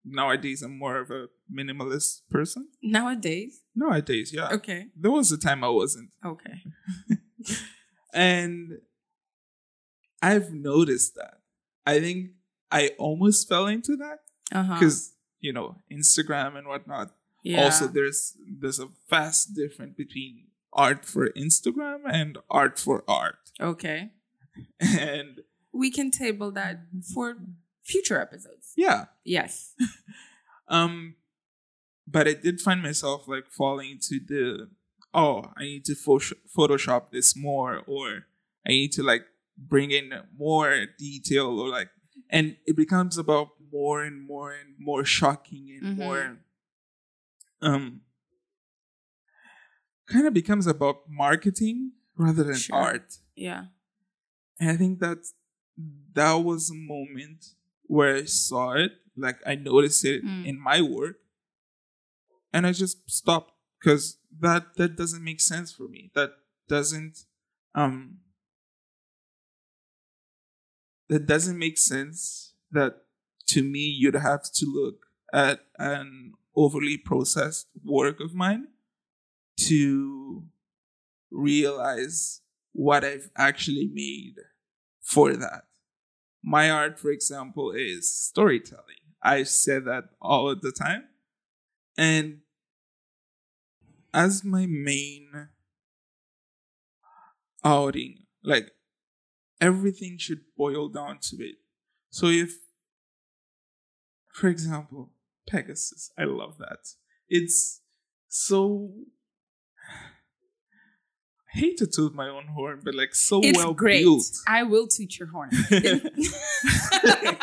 nowadays 0.04 0.62
I'm 0.62 0.78
more 0.78 0.99
of 0.99 1.11
a 1.11 1.26
minimalist 1.52 2.23
person. 2.30 2.68
Nowadays? 2.82 3.61
Nowadays, 3.75 4.32
yeah. 4.32 4.49
Okay. 4.52 4.87
There 4.97 5.11
was 5.11 5.30
a 5.32 5.38
time 5.38 5.62
I 5.64 5.68
wasn't, 5.68 6.11
Okay. 6.25 6.62
and 8.14 8.78
I've 10.23 10.52
noticed 10.52 11.14
that. 11.16 11.35
I 11.85 12.00
think 12.00 12.30
I 12.71 12.90
almost 12.99 13.49
fell 13.49 13.66
into 13.66 13.97
that 13.97 14.18
Uh-huh. 14.52 14.75
because 14.75 15.12
you 15.40 15.52
know 15.52 15.76
Instagram 15.92 16.56
and 16.56 16.66
whatnot. 16.68 17.11
Yeah. 17.42 17.64
Also, 17.64 17.87
there's 17.88 18.35
there's 18.61 18.78
a 18.78 18.88
vast 19.11 19.54
difference 19.54 19.94
between 19.97 20.47
art 20.73 21.05
for 21.05 21.31
Instagram 21.31 22.00
and 22.11 22.38
art 22.50 22.79
for 22.79 23.05
art, 23.09 23.38
okay. 23.61 24.11
and 24.81 25.41
We 25.73 25.91
can 25.91 26.11
table 26.11 26.50
that 26.52 26.81
for 27.14 27.37
future 27.85 28.21
episodes. 28.21 28.73
yeah. 28.76 29.07
Yes. 29.25 29.75
Um, 30.69 31.17
but 32.07 32.26
I 32.26 32.33
did 32.35 32.61
find 32.61 32.81
myself 32.83 33.29
like 33.29 33.50
falling 33.50 33.91
into 33.91 34.21
the 34.26 34.71
oh, 35.12 35.50
I 35.57 35.62
need 35.64 35.85
to 35.87 35.95
pho- 35.95 36.37
Photoshop 36.57 37.11
this 37.11 37.37
more, 37.37 37.83
or 37.87 38.25
I 38.67 38.71
need 38.71 38.93
to 38.93 39.02
like 39.02 39.25
bring 39.59 39.91
in 39.91 40.12
more 40.38 40.87
detail, 40.99 41.59
or 41.61 41.69
like, 41.69 41.91
and 42.31 42.57
it 42.64 42.75
becomes 42.76 43.19
about 43.19 43.49
more 43.71 44.02
and 44.02 44.26
more 44.26 44.52
and 44.52 44.75
more 44.79 45.05
shocking 45.05 45.79
and 45.83 45.97
Mhm. 45.99 45.99
more, 45.99 46.38
um, 47.61 48.00
kind 50.06 50.26
of 50.26 50.35
becomes 50.35 50.66
about 50.66 51.09
marketing 51.09 51.92
rather 52.16 52.44
than 52.44 52.56
Sure. 52.56 52.76
art. 52.76 53.18
Yeah. 53.37 53.66
And 54.61 54.71
I 54.71 54.76
think 54.76 54.99
that 55.00 55.18
that 56.14 56.35
was 56.35 56.71
a 56.71 56.75
moment 56.75 57.54
where 57.87 58.16
I 58.16 58.25
saw 58.25 58.73
it, 58.73 58.92
like 59.16 59.38
I 59.47 59.54
noticed 59.54 60.04
it 60.04 60.25
Mm. 60.25 60.47
in 60.47 60.59
my 60.61 60.80
work, 60.82 61.16
and 62.52 62.66
I 62.66 62.73
just 62.73 63.09
stopped 63.11 63.52
because 63.78 64.18
that 64.40 64.75
that 64.76 64.97
doesn't 64.97 65.25
make 65.25 65.40
sense 65.40 65.73
for 65.73 65.88
me. 65.88 66.11
That 66.14 66.30
doesn't 66.68 67.25
um 67.75 68.21
that 71.09 71.26
doesn't 71.26 71.59
make 71.59 71.78
sense 71.78 72.54
that 72.71 73.04
to 73.49 73.62
me 73.62 73.80
you'd 73.80 74.14
have 74.14 74.44
to 74.52 74.66
look 74.66 75.06
at 75.32 75.61
an 75.78 76.32
overly 76.54 76.97
processed 76.97 77.66
work 77.85 78.21
of 78.21 78.35
mine 78.35 78.68
to 79.56 80.44
realize 81.30 82.40
what 82.73 83.04
I've 83.04 83.30
actually 83.37 83.90
made 83.92 84.37
for 85.00 85.35
that. 85.37 85.64
My 86.42 86.71
art, 86.71 86.99
for 86.99 87.11
example, 87.11 87.73
is 87.73 88.12
storytelling. 88.12 89.02
I 89.23 89.44
say 89.44 89.78
that 89.78 90.04
all 90.21 90.50
of 90.50 90.62
the 90.62 90.73
time. 90.73 91.04
And 91.97 92.38
as 94.12 94.42
my 94.42 94.66
main 94.66 95.49
outing, 97.64 98.25
like 98.42 98.73
everything 99.61 100.18
should 100.18 100.40
boil 100.56 100.88
down 100.88 101.18
to 101.23 101.37
it. 101.37 101.56
So 102.11 102.26
if, 102.26 102.56
for 104.32 104.49
example, 104.49 105.12
Pegasus, 105.49 106.11
I 106.18 106.25
love 106.25 106.59
that. 106.59 106.94
It's 107.28 107.80
so. 108.28 108.92
Hate 111.52 111.76
to 111.78 111.87
toot 111.87 112.14
my 112.14 112.28
own 112.28 112.47
horn, 112.47 112.80
but 112.82 112.94
like 112.94 113.14
so 113.14 113.40
It's 113.42 113.59
well 113.59 113.75
great. 113.75 114.02
built. 114.04 114.25
I 114.49 114.62
will 114.62 114.87
toot 114.88 115.18
your 115.18 115.28
horn. 115.28 115.50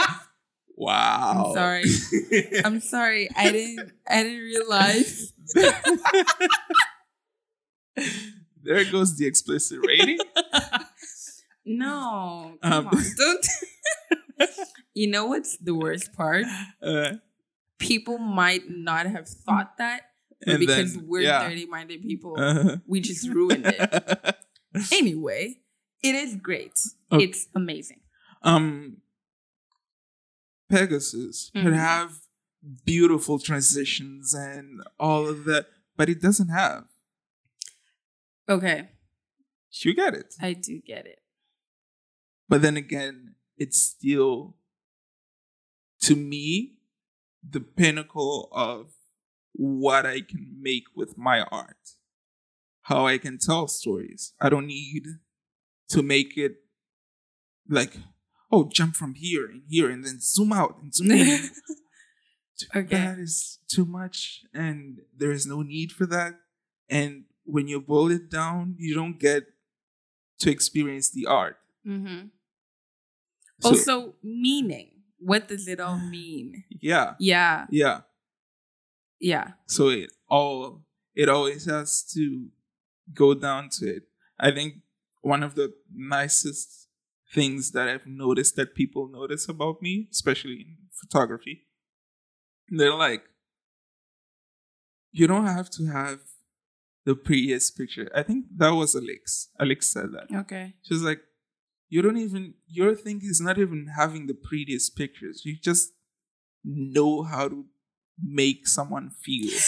wow. 0.76 1.46
I'm 1.48 1.54
sorry. 1.54 1.84
I'm 2.66 2.80
sorry. 2.82 3.30
I 3.36 3.52
didn't 3.52 3.92
I 4.10 4.24
didn't 4.24 4.40
realize. 4.40 5.34
there 8.64 8.86
goes 8.92 9.16
the 9.18 9.26
explicit 9.28 9.80
rating. 9.86 10.18
No, 11.66 12.58
come 12.64 12.74
Um, 12.74 12.88
on, 12.88 13.04
don't. 13.18 13.48
you 14.94 15.08
know 15.10 15.26
what's 15.28 15.58
the 15.58 15.76
worst 15.76 16.14
part? 16.14 16.46
Uh, 16.82 17.14
People 17.78 18.18
might 18.18 18.70
not 18.70 19.06
have 19.06 19.28
thought 19.30 19.78
that, 19.78 20.09
but 20.40 20.50
and 20.50 20.60
because 20.60 20.94
then, 20.96 21.08
we're 21.08 21.22
yeah. 21.22 21.48
dirty-minded 21.50 22.02
people, 22.02 22.36
Uh-huh. 22.40 22.78
we 22.88 23.00
just 23.02 23.28
ruined 23.30 23.66
it. 23.66 24.36
anyway, 24.92 25.60
it 26.04 26.16
is 26.16 26.36
great. 26.36 26.74
Okay. 27.12 27.24
It's 27.26 27.48
amazing. 27.56 28.00
um 28.44 28.98
Pegasus 30.70 31.50
could 31.54 31.74
Mhm. 31.74 31.76
have 31.76 32.20
beautiful 32.86 33.40
transitions 33.40 34.34
and 34.34 34.82
all 35.00 35.28
of 35.28 35.46
that, 35.46 35.68
but 35.98 36.10
it 36.10 36.22
doesn't 36.22 36.50
have. 36.50 36.86
Okay, 38.48 38.90
You 39.84 39.94
get 39.94 40.14
it. 40.16 40.36
I 40.42 40.54
do 40.54 40.80
get 40.82 41.06
it. 41.06 41.20
But 42.48 42.62
then 42.64 42.78
again, 42.78 43.36
it's 43.58 43.80
still 43.82 44.56
to 46.02 46.16
me 46.16 46.80
the 47.48 47.60
pinnacle 47.62 48.50
of 48.52 48.94
what 49.54 50.06
I 50.06 50.22
can 50.22 50.58
make 50.60 50.84
with 50.96 51.18
my 51.18 51.42
art. 51.44 51.78
How 52.84 53.06
I 53.06 53.18
can 53.18 53.38
tell 53.38 53.68
stories. 53.68 54.34
I 54.42 54.50
don't 54.50 54.68
need 54.68 55.04
to 55.90 56.02
make 56.02 56.38
it 56.38 56.56
like, 57.70 57.98
oh, 58.52 58.70
jump 58.72 58.96
from 58.96 59.14
here 59.16 59.46
and 59.46 59.64
here 59.70 59.90
and 59.90 60.04
then 60.04 60.20
zoom 60.22 60.54
out 60.54 60.78
and 60.82 60.94
zoom 60.94 61.12
in. 61.12 61.50
Okay. 62.76 62.96
That 62.96 63.20
is 63.20 63.60
too 63.70 63.86
much, 63.86 64.42
and 64.54 65.00
there 65.16 65.32
is 65.32 65.46
no 65.46 65.62
need 65.62 65.92
for 65.92 66.06
that. 66.08 66.34
And 66.90 67.26
when 67.46 67.68
you 67.68 67.80
boil 67.80 68.12
it 68.12 68.30
down, 68.30 68.76
you 68.78 68.94
don't 68.94 69.20
get 69.20 69.44
to 70.40 70.52
experience 70.52 71.10
the 71.10 71.26
art. 71.26 71.58
Mm-hmm. 71.88 72.28
So, 73.62 73.70
also, 73.70 74.14
meaning. 74.24 74.92
What 75.22 75.50
does 75.50 75.68
it 75.68 75.82
all 75.82 76.00
mean? 76.00 76.64
yeah, 76.82 77.16
Yeah, 77.20 77.66
yeah. 77.70 78.02
Yeah. 79.20 79.52
So 79.68 79.90
it 79.90 80.12
all 80.30 80.84
it 81.16 81.30
always 81.30 81.66
has 81.66 82.04
to 82.14 82.48
go 83.14 83.34
down 83.34 83.70
to 83.80 83.88
it. 83.88 84.04
I 84.40 84.52
think 84.52 84.76
one 85.22 85.44
of 85.44 85.56
the 85.56 85.74
nicest 85.94 86.88
things 87.34 87.72
that 87.72 87.88
I've 87.88 88.08
noticed 88.08 88.56
that 88.56 88.74
people 88.76 89.10
notice 89.12 89.50
about 89.50 89.82
me, 89.82 90.08
especially 90.12 90.66
in 90.68 90.78
photography, 90.92 91.68
they're 92.70 92.94
like, 92.94 93.24
you 95.12 95.28
don't 95.28 95.46
have 95.46 95.70
to 95.72 95.86
have 95.88 96.20
the 97.06 97.16
prettiest 97.16 97.78
picture. 97.78 98.10
I 98.16 98.24
think 98.24 98.46
that 98.58 98.70
was 98.70 98.96
Alex. 98.96 99.50
Alex 99.60 99.92
said 99.92 100.12
that. 100.14 100.36
Okay. 100.42 100.76
She 100.84 100.94
was 100.94 101.04
like, 101.04 101.22
you 101.88 102.02
don't 102.02 102.18
even, 102.18 102.54
your 102.68 102.96
thing 102.96 103.22
is 103.24 103.42
not 103.42 103.58
even 103.58 103.88
having 103.98 104.28
the 104.28 104.36
prettiest 104.36 104.96
pictures. 104.96 105.42
You 105.44 105.58
just 105.60 105.92
know 106.64 107.24
how 107.24 107.48
to 107.50 107.66
make 108.24 108.68
someone 108.68 109.10
feel. 109.10 109.60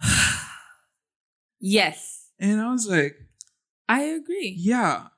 yes, 1.60 2.30
And 2.38 2.60
I 2.60 2.70
was 2.70 2.88
like, 2.88 3.16
I 3.88 4.02
agree. 4.02 4.54
yeah, 4.56 5.08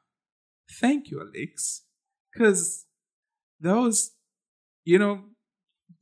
thank 0.80 1.10
you, 1.10 1.20
Alex. 1.20 1.82
Because 2.32 2.84
that 3.60 3.74
was, 3.74 4.12
you 4.84 4.98
know, 4.98 5.20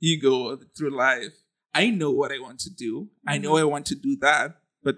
you 0.00 0.20
go 0.20 0.58
through 0.76 0.96
life. 0.96 1.32
I 1.72 1.90
know 1.90 2.10
what 2.10 2.32
I 2.32 2.38
want 2.38 2.60
to 2.60 2.70
do. 2.70 3.08
I 3.26 3.38
know 3.38 3.52
mm-hmm. 3.52 3.62
I 3.62 3.64
want 3.64 3.86
to 3.86 3.94
do 3.94 4.16
that. 4.20 4.56
But 4.82 4.96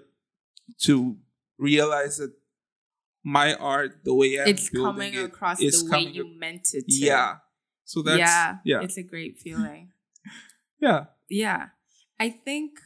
to 0.83 1.17
realize 1.57 2.17
that 2.17 2.33
my 3.23 3.55
art, 3.55 4.03
the 4.03 4.13
way 4.13 4.39
I'm 4.39 4.47
it's 4.47 4.69
coming 4.69 5.13
it, 5.13 5.23
across 5.23 5.57
the 5.57 5.71
way 5.91 6.01
you 6.01 6.25
ac- 6.27 6.37
meant 6.37 6.69
it 6.73 6.87
to. 6.87 6.95
Yeah. 6.95 7.35
So 7.83 8.01
that's, 8.01 8.19
yeah, 8.19 8.57
yeah. 8.63 8.81
It's 8.81 8.97
a 8.97 9.03
great 9.03 9.37
feeling. 9.37 9.91
Yeah. 10.79 11.05
Yeah. 11.29 11.67
I 12.19 12.29
think 12.29 12.79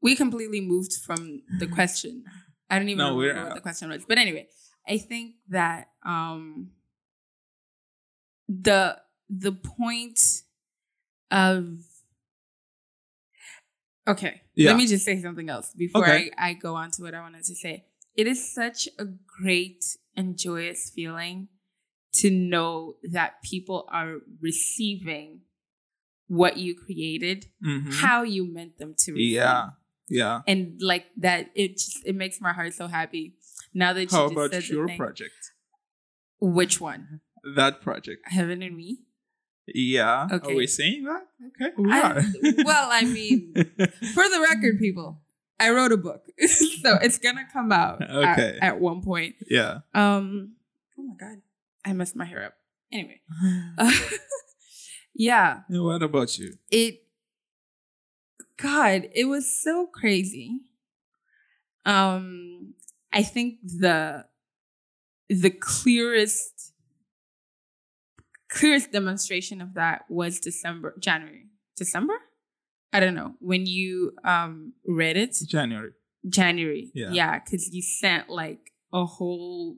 we 0.00 0.16
completely 0.16 0.60
moved 0.60 0.94
from 1.06 1.42
the 1.58 1.66
question. 1.66 2.24
I 2.68 2.78
don't 2.78 2.88
even 2.88 2.98
No, 2.98 3.16
remember 3.18 3.44
what 3.44 3.54
the 3.54 3.60
question 3.60 3.88
was. 3.90 4.04
But 4.06 4.18
anyway, 4.18 4.48
I 4.86 4.98
think 4.98 5.36
that 5.48 5.88
um 6.04 6.70
the 8.48 8.98
the 9.30 9.52
point 9.52 10.18
of 11.30 11.78
okay 14.06 14.42
Yeah. 14.54 14.70
let 14.70 14.76
me 14.76 14.86
just 14.86 15.04
say 15.04 15.20
something 15.22 15.48
else 15.48 15.72
before 15.76 16.02
Okay. 16.04 16.30
I, 16.36 16.50
I 16.50 16.52
go 16.54 16.74
on 16.74 16.90
to 16.92 17.02
what 17.02 17.14
i 17.14 17.20
wanted 17.20 17.44
to 17.44 17.54
say 17.54 17.86
it 18.14 18.26
is 18.26 18.52
such 18.52 18.88
a 18.98 19.06
great 19.06 19.84
and 20.16 20.36
joyous 20.36 20.90
feeling 20.94 21.48
to 22.14 22.30
know 22.30 22.96
that 23.10 23.42
people 23.42 23.88
are 23.90 24.16
receiving 24.40 25.40
what 26.40 26.56
you 26.56 26.72
created 26.84 27.38
Mhm. 27.60 27.92
how 28.04 28.18
you 28.34 28.42
meant 28.56 28.78
them 28.80 28.94
to 29.04 29.12
receive 29.12 29.32
Yeah. 29.36 29.70
Yeah. 30.08 30.40
and 30.50 30.80
like 30.80 31.06
that 31.26 31.50
it 31.54 31.70
just 31.82 32.00
it 32.08 32.14
makes 32.22 32.40
my 32.40 32.52
heart 32.58 32.72
so 32.80 32.86
happy 32.88 33.24
now 33.74 33.92
that 33.92 34.08
you 34.10 34.16
How 34.16 34.26
about 34.32 34.52
your 34.68 34.86
thing. 34.88 34.96
project? 35.02 35.36
which 36.40 36.80
one 36.80 37.20
That 37.56 37.80
project. 37.86 38.20
heaven 38.38 38.62
and 38.62 38.76
me 38.76 38.90
Yeah. 39.66 40.26
Okay. 40.32 40.52
Are 40.52 40.56
we 40.56 40.66
saying 40.66 41.04
that? 41.10 41.24
Okay. 41.48 41.70
We 41.78 41.86
I- 41.92 42.00
are. 42.10 42.22
well 42.70 42.88
i 42.90 43.02
mean 43.04 43.52
for 44.16 44.24
the 44.32 44.40
record 44.50 44.74
people 44.86 45.08
i 45.60 45.70
wrote 45.70 45.92
a 45.92 46.00
book 46.08 46.22
so 46.82 46.90
it's 47.04 47.18
gonna 47.18 47.46
come 47.52 47.70
out 47.72 48.00
Okay. 48.02 48.58
at, 48.60 48.80
one 48.80 49.00
point 49.02 49.34
yeah. 49.48 49.80
um 49.94 50.56
oh 50.98 51.02
my 51.08 51.14
god 51.24 51.36
i 51.84 51.92
messed 51.92 52.16
my 52.16 52.24
hair 52.32 52.42
up 52.48 52.54
anyway 52.90 53.20
yeah. 55.14 55.60
And 55.68 55.84
what 55.84 56.02
about 56.02 56.38
you? 56.38 56.54
it 56.70 56.98
god 58.56 59.08
it 59.14 59.24
was 59.24 59.60
so 59.62 59.86
crazy. 59.86 60.60
Um 61.84 62.74
i 63.12 63.22
think 63.22 63.58
the 63.62 64.24
the 65.28 65.50
clearest 65.50 66.72
clearest 68.48 68.92
demonstration 68.92 69.60
of 69.60 69.74
that 69.74 70.04
was 70.08 70.38
december 70.38 70.94
january. 71.00 71.46
December? 71.76 72.14
I 72.92 73.00
don't 73.00 73.14
know. 73.14 73.32
When 73.40 73.64
you 73.66 74.12
um 74.24 74.74
read 74.86 75.16
it? 75.16 75.36
January. 75.48 75.92
january. 76.28 76.90
Yeah. 76.94 77.10
yeah 77.10 77.38
because 77.40 77.72
you 77.74 77.82
sent 77.82 78.28
like 78.28 78.72
a 78.92 79.04
whole 79.04 79.76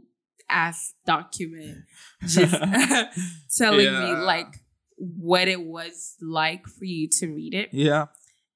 ass 0.50 0.94
document 1.06 1.84
just 2.26 2.54
telling 3.56 3.92
me 3.92 4.12
like 4.14 4.60
what 5.16 5.48
it 5.48 5.62
was 5.62 6.16
like 6.20 6.66
for 6.66 6.84
you 6.84 7.08
to 7.18 7.26
read 7.28 7.54
it. 7.54 7.70
Yeah. 7.72 8.06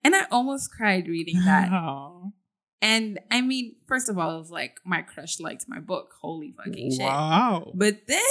And 0.05 0.15
I 0.15 0.27
almost 0.31 0.71
cried 0.73 1.09
reading 1.09 1.45
that. 1.45 1.71
Wow. 1.71 2.33
and 2.83 3.19
I 3.31 3.41
mean, 3.41 3.77
first 3.87 4.09
of 4.09 4.19
all, 4.19 4.35
it 4.37 4.39
was 4.39 4.51
like 4.51 4.77
my 4.85 5.03
crush 5.03 5.41
liked 5.41 5.65
my 5.69 5.81
book. 5.81 6.15
Holy 6.21 6.55
fucking 6.57 6.93
shit. 6.93 7.01
Wow. 7.01 7.73
But 7.75 8.07
then 8.07 8.23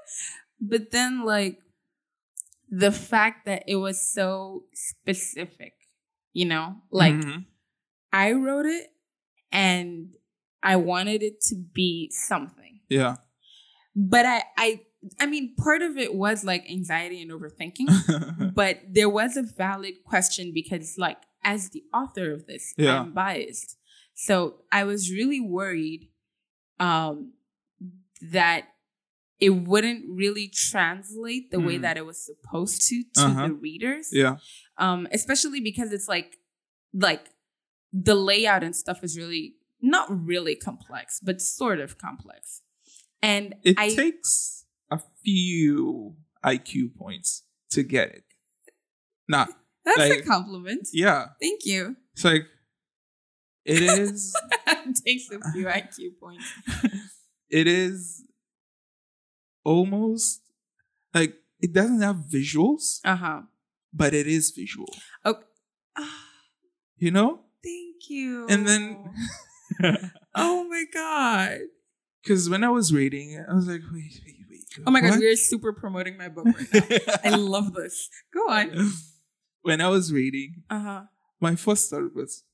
but 0.60 0.90
then 0.90 1.24
like 1.24 1.58
the 2.68 2.90
fact 2.92 3.46
that 3.46 3.64
it 3.66 3.76
was 3.76 4.10
so 4.12 4.64
specific, 4.72 5.74
you 6.32 6.46
know? 6.46 6.76
Like 6.90 7.14
Mhm. 7.14 7.44
I 8.12 8.32
wrote 8.32 8.66
it 8.66 8.88
and 9.50 10.14
I 10.62 10.76
wanted 10.76 11.22
it 11.22 11.40
to 11.48 11.54
be 11.56 12.10
something. 12.10 12.80
Yeah. 12.88 13.16
But 13.94 14.24
I 14.26 14.42
I 14.56 14.80
I 15.18 15.26
mean, 15.26 15.54
part 15.56 15.82
of 15.82 15.96
it 15.96 16.14
was 16.14 16.44
like 16.44 16.68
anxiety 16.70 17.20
and 17.22 17.30
overthinking. 17.30 18.54
but 18.54 18.80
there 18.88 19.08
was 19.08 19.36
a 19.36 19.42
valid 19.42 19.94
question 20.04 20.52
because 20.54 20.96
like 20.98 21.18
as 21.44 21.70
the 21.70 21.82
author 21.92 22.32
of 22.32 22.46
this 22.46 22.72
Yeah. 22.76 23.00
i'm 23.00 23.12
biased 23.12 23.76
so 24.14 24.62
i 24.70 24.84
was 24.84 25.10
really 25.10 25.40
worried 25.40 26.08
um 26.78 27.32
that 28.20 28.68
it 29.40 29.50
wouldn't 29.50 30.04
really 30.08 30.46
translate 30.48 31.50
the 31.50 31.58
way 31.58 31.76
Mhm. 31.78 31.82
that 31.82 31.96
it 31.96 32.06
was 32.06 32.24
supposed 32.24 32.88
to 32.88 33.02
to 33.14 33.20
Uh-huh. 33.22 33.48
the 33.48 33.54
readers 33.54 34.10
yeah. 34.12 34.36
um 34.78 35.08
especially 35.12 35.60
because 35.60 35.92
it's 35.92 36.06
like 36.08 36.36
like 36.94 37.30
the 37.92 38.14
layout 38.14 38.62
and 38.62 38.76
stuff 38.76 39.02
is 39.02 39.18
really 39.18 39.56
not 39.80 40.06
really 40.26 40.54
complex 40.54 41.18
but 41.20 41.40
sort 41.40 41.80
of 41.80 41.98
complex 41.98 42.62
and 43.20 43.54
It 43.64 43.76
i 43.78 43.88
takes 43.90 44.61
a 44.92 44.98
few 45.24 46.14
IQ 46.44 46.94
points 46.96 47.44
to 47.70 47.82
get 47.82 48.08
it. 48.10 48.24
Nah. 49.28 49.46
that's 49.84 50.10
a 50.10 50.22
compliment 50.22 50.88
Yeah. 50.92 51.26
thank 51.40 51.60
you 51.64 51.96
It's 52.14 52.24
like 52.24 52.44
it 53.64 53.82
is 53.82 54.34
takes 55.06 55.30
a 55.30 55.38
few 55.52 55.66
IQ 55.66 56.18
points. 56.20 56.44
it 57.50 57.66
is 57.68 58.24
almost 59.64 60.42
like 61.14 61.34
it 61.60 61.72
doesn't 61.72 62.02
have 62.02 62.16
visuals, 62.30 62.98
Uh 63.04 63.16
huh. 63.16 63.40
but 63.92 64.14
it 64.14 64.26
is 64.26 64.50
visual. 64.50 64.92
Oh, 65.24 65.38
You 66.98 67.10
know? 67.12 67.40
thank 67.62 68.10
you. 68.10 68.46
And 68.48 68.66
then 68.66 68.82
oh 70.34 70.64
my 70.68 70.84
god, 70.92 71.58
Because 72.22 72.50
when 72.50 72.64
I 72.64 72.68
was 72.70 72.92
reading 72.92 73.32
it, 73.32 73.46
I 73.48 73.54
was 73.54 73.66
like, 73.68 73.82
wait, 73.92 74.20
wait. 74.26 74.41
Oh 74.86 74.90
my 74.90 75.00
god, 75.00 75.10
what? 75.10 75.18
we're 75.18 75.36
super 75.36 75.72
promoting 75.72 76.16
my 76.16 76.28
book 76.28 76.46
right 76.46 76.68
now. 76.72 77.06
I 77.24 77.30
love 77.36 77.74
this. 77.74 78.08
Go 78.34 78.40
on. 78.48 78.92
when 79.62 79.80
I 79.80 79.88
was 79.88 80.12
reading, 80.12 80.62
Uh 80.70 80.80
huh. 80.80 81.02
my 81.40 81.54
first 81.56 81.90
thought 81.90 82.14
was, 82.14 82.44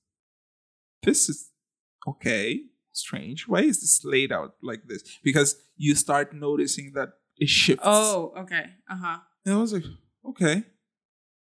this 1.03 1.29
is 1.29 1.51
okay, 2.07 2.63
strange. 2.93 3.47
Why 3.49 3.61
is 3.61 3.81
this 3.81 4.01
laid 4.05 4.33
out 4.33 4.55
like 4.63 4.83
this? 4.87 5.03
Because 5.23 5.57
you 5.77 5.95
start 5.95 6.33
noticing 6.35 6.93
that 6.95 7.11
it 7.37 7.49
shifts. 7.49 7.85
Oh, 7.87 8.33
okay. 8.39 8.65
Uh 8.91 8.97
huh. 8.97 9.19
And 9.45 9.55
I 9.55 9.59
was 9.59 9.73
like, 9.73 9.85
okay. 10.31 10.65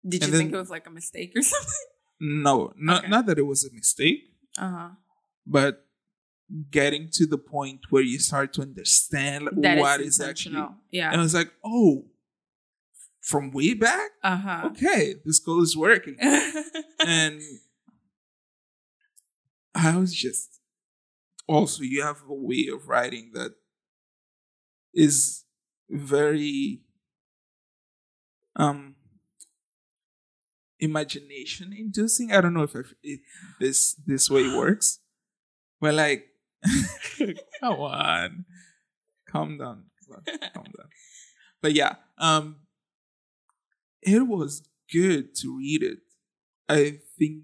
Did 0.07 0.21
you 0.23 0.27
And 0.29 0.37
think 0.37 0.53
it 0.53 0.57
was 0.57 0.69
like 0.69 0.87
a 0.87 0.91
mistake 0.91 1.33
or 1.35 1.41
something? 1.53 1.87
No, 2.19 2.71
not, 2.77 2.99
Okay. 3.03 3.09
not 3.09 3.25
that 3.27 3.37
it 3.39 3.45
was 3.45 3.65
a 3.65 3.73
mistake, 3.73 4.19
Uh 4.57 4.69
huh. 4.71 4.89
but 5.45 5.85
getting 6.71 7.09
to 7.13 7.25
the 7.25 7.37
point 7.37 7.81
where 7.89 8.01
you 8.03 8.19
start 8.19 8.53
to 8.53 8.61
understand 8.61 9.49
That 9.57 9.77
what 9.77 10.01
is 10.01 10.07
is 10.15 10.21
actually. 10.21 10.55
intentional. 10.55 10.67
And 10.67 10.77
Yeah. 10.91 11.11
I 11.13 11.17
was 11.17 11.33
like, 11.33 11.51
oh, 11.65 12.05
from 13.21 13.51
way 13.51 13.73
back? 13.73 14.11
Uh 14.23 14.37
huh. 14.37 14.61
Okay, 14.71 15.15
this 15.25 15.39
goal 15.39 15.61
is 15.61 15.77
working. 15.77 16.17
and 17.05 17.39
I 19.75 19.95
was 19.97 20.13
just 20.13 20.59
also 21.47 21.83
you 21.83 22.01
have 22.03 22.21
a 22.27 22.33
way 22.33 22.67
of 22.73 22.87
writing 22.87 23.31
that 23.33 23.51
is 24.93 25.45
very 25.89 26.81
um 28.55 28.95
imagination 30.79 31.73
inducing. 31.77 32.31
I 32.31 32.41
don't 32.41 32.53
know 32.53 32.63
if 32.63 32.75
this 33.59 33.93
this 34.05 34.29
way 34.29 34.55
works. 34.55 34.99
But 35.79 35.93
like, 35.95 36.25
come 37.59 37.79
on, 37.79 38.45
calm 39.27 39.57
down, 39.57 39.85
calm 40.53 40.65
down. 40.65 40.89
But 41.61 41.73
yeah, 41.73 41.95
um, 42.17 42.57
it 44.01 44.27
was 44.27 44.67
good 44.91 45.35
to 45.35 45.57
read 45.57 45.83
it. 45.83 45.99
I 46.67 46.99
think 47.17 47.43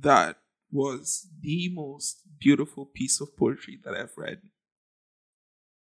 that 0.00 0.36
was 0.70 1.28
the 1.40 1.70
most 1.72 2.22
beautiful 2.38 2.86
piece 2.86 3.20
of 3.20 3.36
poetry 3.36 3.78
that 3.84 3.94
I've 3.94 4.16
read. 4.16 4.40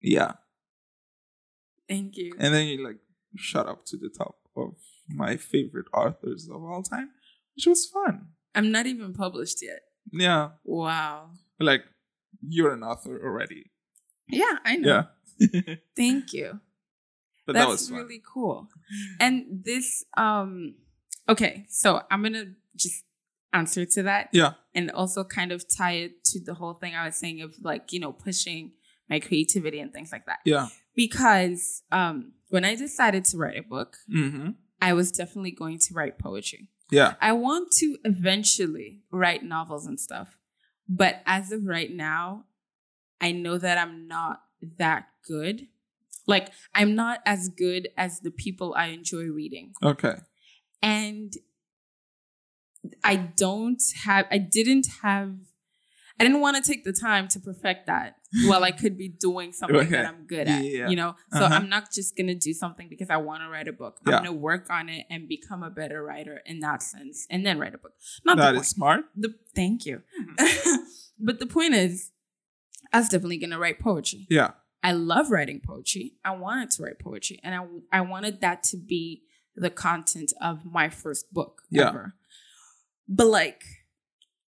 Yeah. 0.01 0.33
Thank 1.87 2.17
you. 2.17 2.33
And 2.39 2.53
then 2.53 2.67
you 2.67 2.83
like 2.83 2.97
shut 3.35 3.67
up 3.67 3.85
to 3.85 3.97
the 3.97 4.09
top 4.09 4.37
of 4.55 4.75
my 5.07 5.37
favorite 5.37 5.87
authors 5.93 6.49
of 6.49 6.63
all 6.63 6.83
time, 6.83 7.09
which 7.55 7.65
was 7.65 7.85
fun. 7.85 8.27
I'm 8.55 8.71
not 8.71 8.87
even 8.87 9.13
published 9.13 9.59
yet. 9.61 9.81
Yeah. 10.11 10.49
Wow. 10.63 11.31
Like 11.59 11.83
you're 12.41 12.73
an 12.73 12.83
author 12.83 13.19
already. 13.23 13.71
Yeah, 14.27 14.57
I 14.65 14.75
know. 14.77 15.05
Yeah. 15.39 15.75
Thank 15.95 16.33
you. 16.33 16.59
but 17.45 17.53
That's 17.53 17.65
that 17.65 17.69
was 17.71 17.89
fun. 17.89 17.97
really 17.99 18.21
cool. 18.33 18.67
And 19.19 19.63
this, 19.63 20.03
um, 20.17 20.75
okay, 21.29 21.65
so 21.69 22.01
I'm 22.11 22.23
gonna 22.23 22.53
just 22.75 23.03
answer 23.53 23.85
to 23.85 24.03
that 24.03 24.29
Yeah. 24.33 24.53
and 24.75 24.91
also 24.91 25.23
kind 25.23 25.51
of 25.51 25.65
tie 25.67 25.93
it 25.93 26.23
to 26.25 26.39
the 26.43 26.53
whole 26.55 26.73
thing 26.73 26.93
I 26.95 27.05
was 27.05 27.15
saying 27.15 27.41
of 27.41 27.55
like, 27.61 27.93
you 27.93 27.99
know, 27.99 28.11
pushing 28.11 28.73
my 29.09 29.19
creativity 29.19 29.79
and 29.79 29.93
things 29.93 30.11
like 30.11 30.25
that. 30.25 30.39
Yeah. 30.43 30.67
Because 30.95 31.83
um, 31.91 32.33
when 32.49 32.65
I 32.65 32.75
decided 32.75 33.23
to 33.25 33.37
write 33.37 33.57
a 33.57 33.63
book, 33.63 33.97
Mm-hmm. 34.13 34.49
I 34.81 34.93
was 34.93 35.11
definitely 35.11 35.51
going 35.51 35.79
to 35.79 35.93
write 35.95 36.19
poetry. 36.19 36.69
Yeah. 36.91 37.13
I 37.19 37.31
want 37.31 37.71
to 37.79 37.97
eventually 38.03 39.01
write 39.11 39.43
novels 39.43 39.87
and 39.87 39.99
stuff. 39.99 40.37
But 40.89 41.21
as 41.25 41.51
of 41.51 41.65
right 41.65 41.91
now, 41.91 42.45
I 43.19 43.31
know 43.31 43.57
that 43.57 43.77
I'm 43.77 44.07
not 44.07 44.41
that 44.77 45.07
good. 45.27 45.67
Like, 46.25 46.49
I'm 46.75 46.95
not 46.95 47.19
as 47.25 47.49
good 47.49 47.89
as 47.97 48.19
the 48.19 48.31
people 48.31 48.73
I 48.75 48.87
enjoy 48.87 49.25
reading. 49.25 49.73
Okay. 49.83 50.15
And 50.81 51.33
I 53.03 53.15
don't 53.15 53.81
have, 54.03 54.25
I 54.29 54.37
didn't 54.37 54.87
have, 55.01 55.35
I 56.19 56.23
didn't 56.23 56.41
want 56.41 56.57
to 56.57 56.63
take 56.63 56.83
the 56.83 56.93
time 56.93 57.27
to 57.29 57.39
perfect 57.39 57.87
that 57.87 58.16
while 58.45 58.63
I 58.63 58.71
could 58.71 58.97
be 58.97 59.07
doing 59.09 59.53
something 59.53 59.77
Okay. 59.77 59.89
that 59.91 60.05
I'm 60.05 60.25
good 60.27 60.47
at, 60.47 60.63
Yeah. 60.63 60.89
you 60.89 60.95
know? 60.95 61.15
So 61.31 61.39
Uh-huh. 61.45 61.55
I'm 61.55 61.69
not 61.69 61.91
just 61.93 62.15
going 62.17 62.27
to 62.27 62.35
do 62.35 62.53
something 62.53 62.87
because 62.89 63.09
I 63.09 63.17
want 63.17 63.41
to 63.43 63.49
write 63.49 63.67
a 63.67 63.73
book. 63.73 63.99
Yeah. 64.05 64.17
I'm 64.17 64.23
going 64.23 64.35
to 64.35 64.41
work 64.41 64.69
on 64.69 64.89
it 64.89 65.05
and 65.09 65.27
become 65.29 65.63
a 65.63 65.69
better 65.69 66.03
writer 66.03 66.41
in 66.45 66.59
that 66.59 66.83
sense 66.83 67.25
and 67.29 67.45
then 67.45 67.57
write 67.57 67.73
a 67.73 67.77
book. 67.77 67.93
Not 68.25 68.37
That 68.37 68.51
the 68.53 68.59
is 68.59 68.67
smart. 68.67 69.05
The, 69.15 69.33
thank 69.55 69.85
you. 69.85 70.01
but 71.19 71.39
the 71.39 71.45
point 71.47 71.73
is, 71.73 72.11
I 72.93 72.99
was 72.99 73.09
definitely 73.09 73.37
going 73.37 73.49
to 73.51 73.59
write 73.59 73.79
poetry. 73.79 74.27
Yeah. 74.29 74.51
I 74.83 74.91
love 74.91 75.31
writing 75.31 75.59
poetry. 75.65 76.13
I 76.23 76.35
wanted 76.35 76.71
to 76.71 76.83
write 76.83 76.99
poetry, 76.99 77.39
and 77.43 77.55
I 77.55 77.65
I 77.91 78.01
wanted 78.01 78.41
that 78.41 78.61
to 78.71 78.77
be 78.77 79.23
the 79.55 79.69
content 79.71 80.31
of 80.39 80.63
my 80.65 80.87
first 80.87 81.33
book 81.33 81.63
Yeah. 81.69 81.89
ever. 81.89 82.15
But 83.09 83.27
like, 83.27 83.63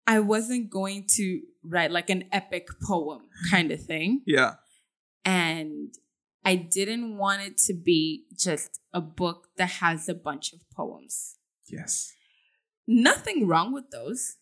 I 0.09 0.19
wasn't 0.21 0.71
going 0.71 1.05
to 1.17 1.41
write 1.63 1.91
like 1.91 2.09
an 2.11 2.25
epic 2.33 2.67
poem 2.83 3.23
kind 3.51 3.71
of 3.71 3.81
thing, 3.81 4.23
Yeah. 4.27 4.55
and 5.25 5.95
I 6.45 6.55
didn't 6.57 7.19
want 7.19 7.43
it 7.43 7.59
to 7.67 7.75
be 7.75 8.25
just 8.37 8.81
a 8.95 9.01
book 9.03 9.49
that 9.59 9.69
has 9.83 10.09
a 10.09 10.15
bunch 10.15 10.53
of 10.55 10.61
poems. 10.75 11.37
Yes. 11.67 12.13
Nothing 12.87 13.47
wrong 13.47 13.73
with 13.75 13.91
those. 13.91 14.37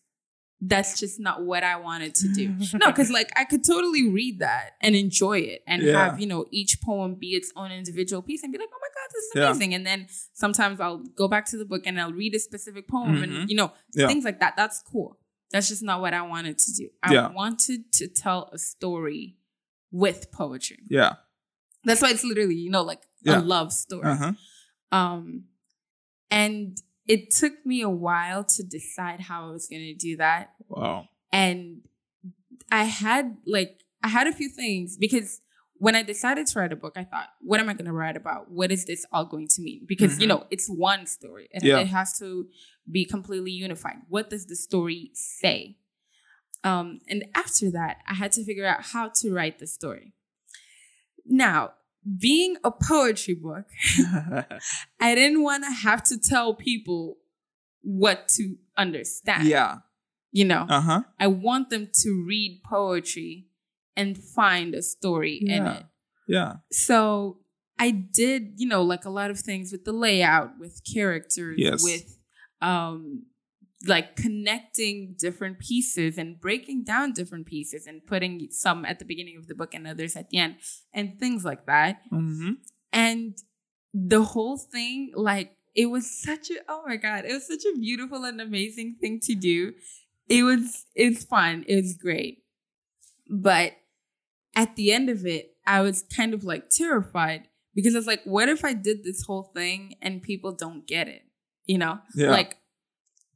That's 0.61 0.99
just 0.99 1.19
not 1.19 1.43
what 1.43 1.63
I 1.63 1.75
wanted 1.75 2.15
to 2.15 2.29
do. 2.33 2.55
No, 2.73 2.87
because 2.87 3.11
like 3.11 3.29
I 3.35 3.43
could 3.43 3.63
totally 3.65 4.09
read 4.09 4.39
that 4.39 4.71
and 4.81 4.95
enjoy 4.95 5.39
it 5.39 5.61
and 5.67 5.83
Yeah. 5.83 6.05
have, 6.05 6.19
you 6.19 6.25
know, 6.27 6.45
each 6.49 6.81
poem 6.81 7.15
be 7.15 7.31
its 7.35 7.51
own 7.55 7.71
individual 7.71 8.21
piece 8.23 8.41
and 8.41 8.51
be 8.53 8.57
like, 8.57 8.69
oh 8.73 8.79
my 8.81 8.87
God, 8.95 9.09
this 9.13 9.23
is 9.25 9.31
Yeah. 9.35 9.49
amazing. 9.49 9.73
And 9.75 9.85
then 9.85 10.07
sometimes 10.33 10.79
I'll 10.79 11.03
go 11.15 11.27
back 11.27 11.45
to 11.47 11.57
the 11.57 11.65
book 11.65 11.83
and 11.85 11.99
I'll 12.01 12.13
read 12.13 12.33
a 12.33 12.39
specific 12.39 12.87
poem 12.87 13.17
Mhm. 13.17 13.23
and, 13.23 13.49
you 13.49 13.55
know, 13.55 13.71
Yeah. 13.93 14.07
things 14.07 14.23
like 14.23 14.39
that. 14.39 14.55
That's 14.55 14.81
cool. 14.81 15.19
That's 15.51 15.69
just 15.69 15.83
not 15.83 16.01
what 16.01 16.13
I 16.13 16.21
wanted 16.23 16.57
to 16.57 16.73
do. 16.73 16.89
I 17.01 17.13
Yeah. 17.13 17.27
wanted 17.29 17.91
to 17.93 18.07
tell 18.07 18.49
a 18.51 18.57
story 18.57 19.37
with 19.91 20.31
poetry. 20.31 20.79
Yeah. 20.89 21.15
That's 21.83 22.01
why 22.01 22.09
it's 22.11 22.23
literally, 22.23 22.55
you 22.55 22.69
know, 22.69 22.83
like 22.83 23.03
Yeah. 23.21 23.39
a 23.39 23.41
love 23.41 23.71
story. 23.71 24.03
Uh 24.05 24.15
huh. 24.15 24.33
Um, 24.91 25.45
and 26.29 26.77
it 27.07 27.31
took 27.31 27.65
me 27.65 27.81
a 27.81 27.89
while 27.89 28.43
to 28.43 28.63
decide 28.63 29.21
how 29.21 29.47
I 29.47 29.51
was 29.51 29.67
going 29.67 29.83
to 29.83 29.93
do 29.93 30.17
that. 30.17 30.53
Wow. 30.67 31.07
And 31.31 31.81
I 32.69 32.83
had 32.83 33.37
like, 33.45 33.83
I 34.03 34.09
had 34.09 34.27
a 34.27 34.33
few 34.33 34.49
things 34.49 34.97
because 34.97 35.39
when 35.79 35.95
I 35.95 36.03
decided 36.03 36.47
to 36.47 36.59
write 36.59 36.73
a 36.73 36.75
book, 36.75 36.93
I 36.97 37.03
thought, 37.03 37.27
what 37.41 37.59
am 37.59 37.69
I 37.69 37.73
going 37.73 37.85
to 37.85 37.93
write 37.93 38.17
about? 38.17 38.49
What 38.51 38.71
is 38.71 38.85
this 38.85 39.05
all 39.11 39.25
going 39.25 39.47
to 39.49 39.61
mean? 39.61 39.85
Because, 39.87 40.19
you 40.19 40.25
Mhm. 40.25 40.29
know, 40.29 40.47
it's 40.49 40.67
one 40.67 41.05
story, 41.05 41.49
and 41.53 41.63
Yeah. 41.63 41.79
it 41.79 41.87
has 41.87 42.17
to 42.19 42.47
be 42.91 43.05
completely 43.05 43.51
unified. 43.51 43.97
What 44.09 44.29
does 44.29 44.45
the 44.47 44.55
story 44.55 45.11
say? 45.13 45.77
Um, 46.63 47.01
and 47.07 47.25
after 47.35 47.69
that, 47.71 47.97
I 48.07 48.15
had 48.15 48.31
to 48.33 48.43
figure 48.43 48.65
out 48.65 48.81
how 48.93 49.09
to 49.09 49.33
write 49.33 49.59
the 49.59 49.67
story. 49.67 50.13
Now, 51.25 51.73
being 52.19 52.57
a 52.63 52.71
poetry 52.71 53.35
book, 53.35 53.65
I 54.99 55.15
didn't 55.15 55.43
want 55.43 55.63
to 55.65 55.71
have 55.71 56.03
to 56.05 56.17
tell 56.17 56.53
people 56.55 57.17
what 57.81 58.27
to 58.29 58.55
understand. 58.77 59.47
yeah. 59.47 59.79
You 60.31 60.45
know, 60.45 60.65
Uh 60.69 60.81
huh. 60.81 61.01
I 61.19 61.27
want 61.27 61.69
them 61.69 61.89
to 62.03 62.25
read 62.27 62.61
poetry 62.63 63.47
and 63.97 64.17
find 64.17 64.73
a 64.73 64.81
story 64.81 65.41
in 65.45 65.65
it. 65.65 65.83
Yeah. 66.27 66.53
So 66.71 67.39
I 67.79 67.91
did, 67.91 68.53
you 68.57 68.67
know, 68.67 68.83
like 68.83 69.05
a 69.05 69.09
lot 69.09 69.29
of 69.29 69.39
things 69.39 69.71
with 69.71 69.83
the 69.83 69.91
layout, 69.91 70.59
with 70.59 70.81
characters, 70.93 71.55
Yes. 71.57 71.83
with 71.83 72.17
um 72.61 73.23
like 73.85 74.15
connecting 74.15 75.15
different 75.19 75.59
pieces 75.59 76.17
and 76.17 76.39
breaking 76.41 76.83
down 76.83 77.13
different 77.13 77.45
pieces 77.45 77.85
and 77.85 78.05
putting 78.07 78.47
some 78.49 78.83
at 78.85 78.97
the 78.97 79.05
beginning 79.05 79.37
of 79.37 79.47
the 79.47 79.53
book 79.53 79.73
and 79.75 79.85
others 79.87 80.15
at 80.15 80.29
the 80.29 80.37
end 80.39 80.55
and 80.93 81.19
things 81.19 81.45
like 81.45 81.67
that. 81.67 82.01
Mm-hmm. 82.11 82.53
And 82.91 83.37
the 83.93 84.23
whole 84.23 84.57
thing, 84.57 85.11
like, 85.13 85.55
it 85.75 85.87
was 85.87 86.09
such 86.09 86.49
a, 86.49 86.55
oh 86.67 86.81
my 86.87 86.95
God, 86.95 87.25
it 87.25 87.33
was 87.33 87.47
such 87.47 87.65
a 87.65 87.77
beautiful 87.77 88.23
and 88.25 88.41
amazing 88.41 88.95
thing 88.99 89.19
to 89.23 89.35
do. 89.35 89.73
It 90.27 90.41
was, 90.41 90.85
it's 90.95 91.23
fun. 91.23 91.63
It 91.67 91.75
was 91.75 91.93
great. 91.93 92.43
But 93.29 93.73
at 94.57 94.75
the 94.75 94.91
end 94.91 95.09
of 95.09 95.25
it, 95.25 95.55
I 95.65 95.81
was 95.81 96.03
kind 96.15 96.33
of 96.33 96.43
like 96.43 96.69
terrified 96.69 97.47
because 97.75 97.93
I 97.95 97.99
was 97.99 98.07
like, 98.07 98.23
what 98.25 98.49
if 98.49 98.65
I 98.65 98.73
did 98.73 99.03
this 99.03 99.23
whole 99.27 99.51
thing 99.55 99.95
and 100.01 100.21
people 100.21 100.51
don't 100.51 100.85
get 100.87 101.07
it? 101.07 101.21
You 101.65 101.77
know, 101.77 101.99
Yeah. 102.15 102.31
like 102.31 102.57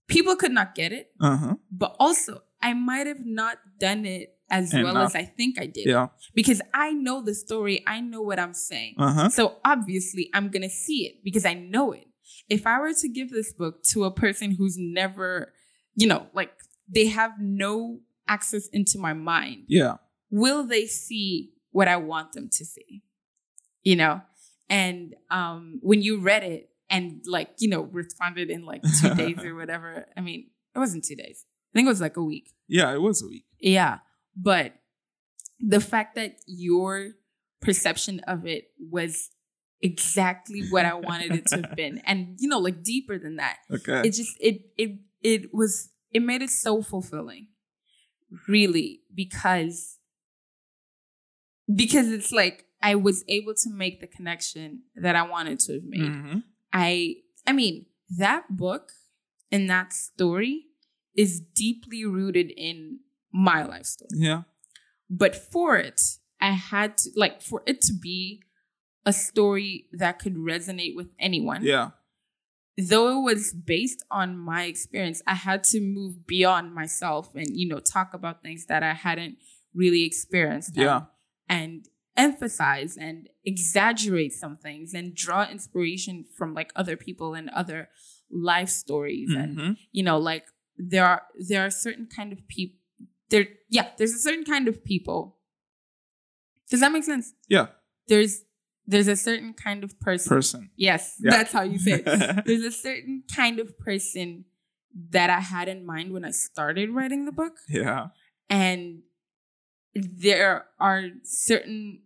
people 0.07 0.35
could 0.35 0.51
not 0.51 0.75
get 0.75 0.91
it, 0.91 1.11
uh 1.21 1.37
huh. 1.37 1.55
but 1.71 1.95
also 1.99 2.41
I 2.61 2.73
might 2.73 3.07
have 3.07 3.25
not 3.25 3.57
done 3.79 4.05
it 4.05 4.29
as 4.49 4.73
well 4.73 4.97
as 4.97 5.15
I 5.15 5.23
think 5.23 5.59
I 5.59 5.65
did 5.65 5.85
Yeah. 5.87 6.07
because 6.33 6.61
I 6.73 6.91
know 6.91 7.23
the 7.23 7.33
story, 7.33 7.83
I 7.87 8.01
know 8.01 8.21
what 8.21 8.39
I'm 8.39 8.53
saying. 8.53 8.95
Uh 8.97 9.13
huh. 9.13 9.29
So 9.29 9.57
obviously, 9.63 10.29
I'm 10.33 10.49
going 10.49 10.63
to 10.63 10.69
see 10.69 11.05
it 11.07 11.23
because 11.23 11.45
I 11.45 11.53
know 11.53 11.93
it. 11.93 12.05
If 12.49 12.67
I 12.67 12.79
were 12.79 12.93
to 12.93 13.07
give 13.09 13.29
this 13.31 13.53
book 13.53 13.83
to 13.91 14.03
a 14.03 14.11
person 14.11 14.51
who's 14.57 14.75
never, 14.77 15.53
you 15.95 16.07
know, 16.07 16.27
like 16.33 16.51
they 16.93 17.07
have 17.07 17.31
no 17.39 17.99
access 18.27 18.67
into 18.73 18.97
my 18.99 19.13
mind, 19.13 19.63
Yeah. 19.67 19.95
Will 20.31 20.65
they 20.65 20.85
see 20.85 21.51
what 21.71 21.87
I 21.87 21.97
want 21.97 22.33
them 22.33 22.49
to 22.53 22.65
see. 22.65 23.03
You 23.83 23.95
know? 23.95 24.21
And 24.69 25.15
um 25.29 25.79
when 25.81 26.01
you 26.01 26.19
read 26.19 26.43
it 26.43 26.69
and 26.89 27.21
like, 27.27 27.49
you 27.59 27.69
know, 27.69 27.81
responded 27.81 28.49
in 28.49 28.65
like 28.65 28.81
two 29.01 29.13
days 29.15 29.43
or 29.43 29.55
whatever. 29.55 30.05
I 30.17 30.21
mean, 30.21 30.47
it 30.75 30.79
wasn't 30.79 31.03
two 31.03 31.15
days. 31.15 31.45
I 31.71 31.77
think 31.77 31.85
it 31.85 31.89
was 31.89 32.01
like 32.01 32.17
a 32.17 32.23
week. 32.23 32.51
Yeah, 32.67 32.93
it 32.93 33.01
was 33.01 33.21
a 33.23 33.27
week. 33.27 33.45
Yeah. 33.59 33.99
But 34.35 34.73
the 35.59 35.79
fact 35.79 36.15
that 36.15 36.37
your 36.47 37.11
perception 37.61 38.19
of 38.27 38.45
it 38.45 38.71
was 38.79 39.29
exactly 39.81 40.63
what 40.69 40.85
I 40.85 40.93
wanted 40.93 41.31
it 41.31 41.47
to 41.47 41.61
have 41.61 41.75
been. 41.75 42.01
And 42.05 42.37
you 42.39 42.49
know, 42.49 42.59
like 42.59 42.83
deeper 42.83 43.17
than 43.17 43.37
that. 43.37 43.57
Okay. 43.71 44.01
It 44.05 44.11
just 44.11 44.35
it 44.39 44.61
it 44.77 44.99
it 45.21 45.53
was 45.53 45.89
it 46.11 46.21
made 46.21 46.41
it 46.41 46.49
so 46.49 46.81
fulfilling. 46.81 47.47
Really, 48.47 49.01
because 49.13 49.97
because 51.75 52.07
it's 52.11 52.31
like 52.31 52.65
I 52.81 52.95
was 52.95 53.23
able 53.27 53.53
to 53.53 53.69
make 53.69 54.01
the 54.01 54.07
connection 54.07 54.83
that 54.95 55.15
I 55.15 55.23
wanted 55.23 55.59
to 55.61 55.73
have 55.73 55.83
made. 55.83 56.01
Mhm. 56.01 56.43
I 56.73 57.17
I 57.47 57.53
mean, 57.53 57.85
that 58.17 58.55
book 58.55 58.91
and 59.51 59.69
that 59.69 59.93
story 59.93 60.67
is 61.15 61.41
deeply 61.41 62.05
rooted 62.05 62.51
in 62.55 62.99
my 63.31 63.63
life 63.63 63.85
story. 63.85 64.09
Yeah. 64.13 64.43
But 65.09 65.35
for 65.35 65.77
it, 65.77 66.01
I 66.39 66.51
had 66.51 66.97
to 66.99 67.09
like 67.15 67.41
for 67.41 67.63
it 67.65 67.81
to 67.81 67.93
be 67.93 68.41
a 69.05 69.13
story 69.13 69.87
that 69.93 70.19
could 70.19 70.35
resonate 70.35 70.95
with 70.95 71.09
anyone. 71.19 71.63
Yeah. 71.63 71.91
Though 72.77 73.19
it 73.19 73.21
was 73.21 73.53
based 73.53 74.03
on 74.09 74.37
my 74.37 74.63
experience, 74.63 75.21
I 75.27 75.35
had 75.35 75.63
to 75.65 75.81
move 75.81 76.25
beyond 76.25 76.73
myself 76.73 77.35
and 77.35 77.47
you 77.49 77.67
know 77.67 77.79
talk 77.79 78.13
about 78.13 78.41
things 78.41 78.65
that 78.67 78.83
I 78.83 78.93
hadn't 78.93 79.37
really 79.73 80.03
experienced. 80.03 80.75
Yeah. 80.75 81.05
And 81.49 81.87
emphasize 82.17 82.97
and 82.97 83.29
exaggerate 83.45 84.33
some 84.33 84.57
things 84.57 84.93
and 84.93 85.15
draw 85.15 85.49
inspiration 85.49 86.25
from 86.37 86.53
like 86.53 86.71
other 86.75 86.97
people 86.97 87.33
and 87.33 87.49
other 87.49 87.89
life 88.29 88.69
stories 88.69 89.29
and 89.33 89.57
Mhm. 89.57 89.77
you 89.91 90.03
know 90.03 90.17
like 90.17 90.45
there 90.77 91.05
are 91.05 91.23
there 91.49 91.65
are 91.65 91.69
certain 91.69 92.07
kind 92.07 92.31
of 92.33 92.47
people 92.47 92.77
there 93.29 93.47
yeah 93.69 93.89
there's 93.97 94.13
a 94.13 94.19
certain 94.19 94.43
kind 94.45 94.67
of 94.67 94.83
people 94.83 95.37
does 96.69 96.79
that 96.81 96.91
make 96.91 97.03
sense 97.03 97.33
Yeah. 97.49 97.67
there's 98.07 98.43
there's 98.87 99.07
a 99.07 99.15
certain 99.15 99.53
kind 99.53 99.83
of 99.83 99.99
person 99.99 100.29
Person. 100.29 100.69
yes 100.75 101.15
Yeah. 101.21 101.31
that's 101.31 101.51
how 101.53 101.61
you 101.63 101.79
say 101.79 102.03
it 102.05 102.05
there's 102.45 102.63
a 102.63 102.71
certain 102.71 103.23
kind 103.33 103.59
of 103.59 103.77
person 103.79 104.45
that 105.09 105.29
i 105.29 105.39
had 105.39 105.67
in 105.69 105.85
mind 105.85 106.11
when 106.13 106.25
i 106.25 106.31
started 106.31 106.89
writing 106.89 107.25
the 107.25 107.31
book 107.31 107.57
yeah. 107.69 108.07
and 108.49 109.03
there 109.93 110.65
are 110.79 111.03
certain 111.23 112.03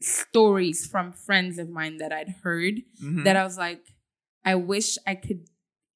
stories 0.00 0.86
from 0.86 1.12
friends 1.12 1.58
of 1.58 1.68
mine 1.68 1.98
that 1.98 2.12
I'd 2.12 2.36
heard 2.42 2.82
Mhm. 3.02 3.24
that 3.24 3.36
I 3.36 3.44
was 3.44 3.58
like, 3.58 3.84
I 4.44 4.54
wish 4.54 4.96
I 5.06 5.14
could 5.14 5.46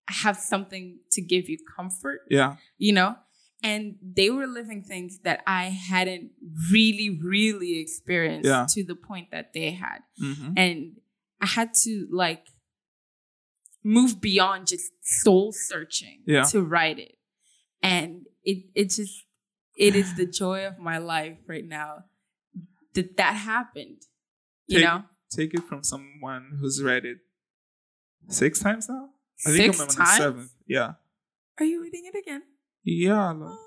have 0.08 0.36
something 0.36 1.00
to 1.12 1.22
give 1.22 1.48
you 1.48 1.56
comfort, 1.76 2.20
yeah. 2.30 2.56
you 2.76 2.92
know? 2.92 3.16
And 3.62 3.96
they 4.02 4.28
were 4.28 4.46
living 4.46 4.82
things 4.82 5.20
that 5.20 5.42
I 5.46 5.64
hadn't 5.70 6.32
really, 6.70 7.08
really 7.18 7.78
experienced 7.78 8.46
Yeah. 8.46 8.66
to 8.68 8.84
the 8.84 8.94
point 8.94 9.30
that 9.30 9.54
they 9.54 9.70
had. 9.70 10.00
Mhm. 10.20 10.52
And 10.58 11.00
I 11.40 11.46
had 11.46 11.72
to 11.84 12.06
like 12.10 12.46
move 13.82 14.20
beyond 14.20 14.66
just 14.66 14.92
soul 15.02 15.52
searching 15.52 16.22
Yeah. 16.26 16.42
to 16.44 16.62
write 16.62 16.98
it. 16.98 17.18
And 17.82 18.26
it 18.42 18.66
it 18.74 18.90
just 18.90 19.24
it 19.76 19.94
is 19.96 20.14
the 20.16 20.26
joy 20.26 20.66
of 20.66 20.78
my 20.78 20.98
life 20.98 21.38
right 21.46 21.64
now 21.66 22.04
that 22.94 23.16
that 23.16 23.34
happened. 23.34 24.02
You 24.66 24.78
Take- 24.78 24.84
know? 24.88 25.02
Take 25.30 25.54
it 25.54 25.64
from 25.64 25.82
someone 25.82 26.58
who's 26.60 26.80
read 26.82 27.04
it 27.04 27.18
six 28.28 28.60
times 28.60 28.88
now. 28.88 29.08
I 29.44 29.50
think 29.50 29.74
I'm 29.74 29.80
on 29.80 29.88
the 29.88 29.94
times? 29.94 30.16
seventh. 30.16 30.50
Yeah. 30.66 30.92
Are 31.58 31.64
you 31.64 31.82
reading 31.82 32.04
it 32.06 32.16
again? 32.16 32.42
Yeah. 32.84 33.30
lo- 33.32 33.58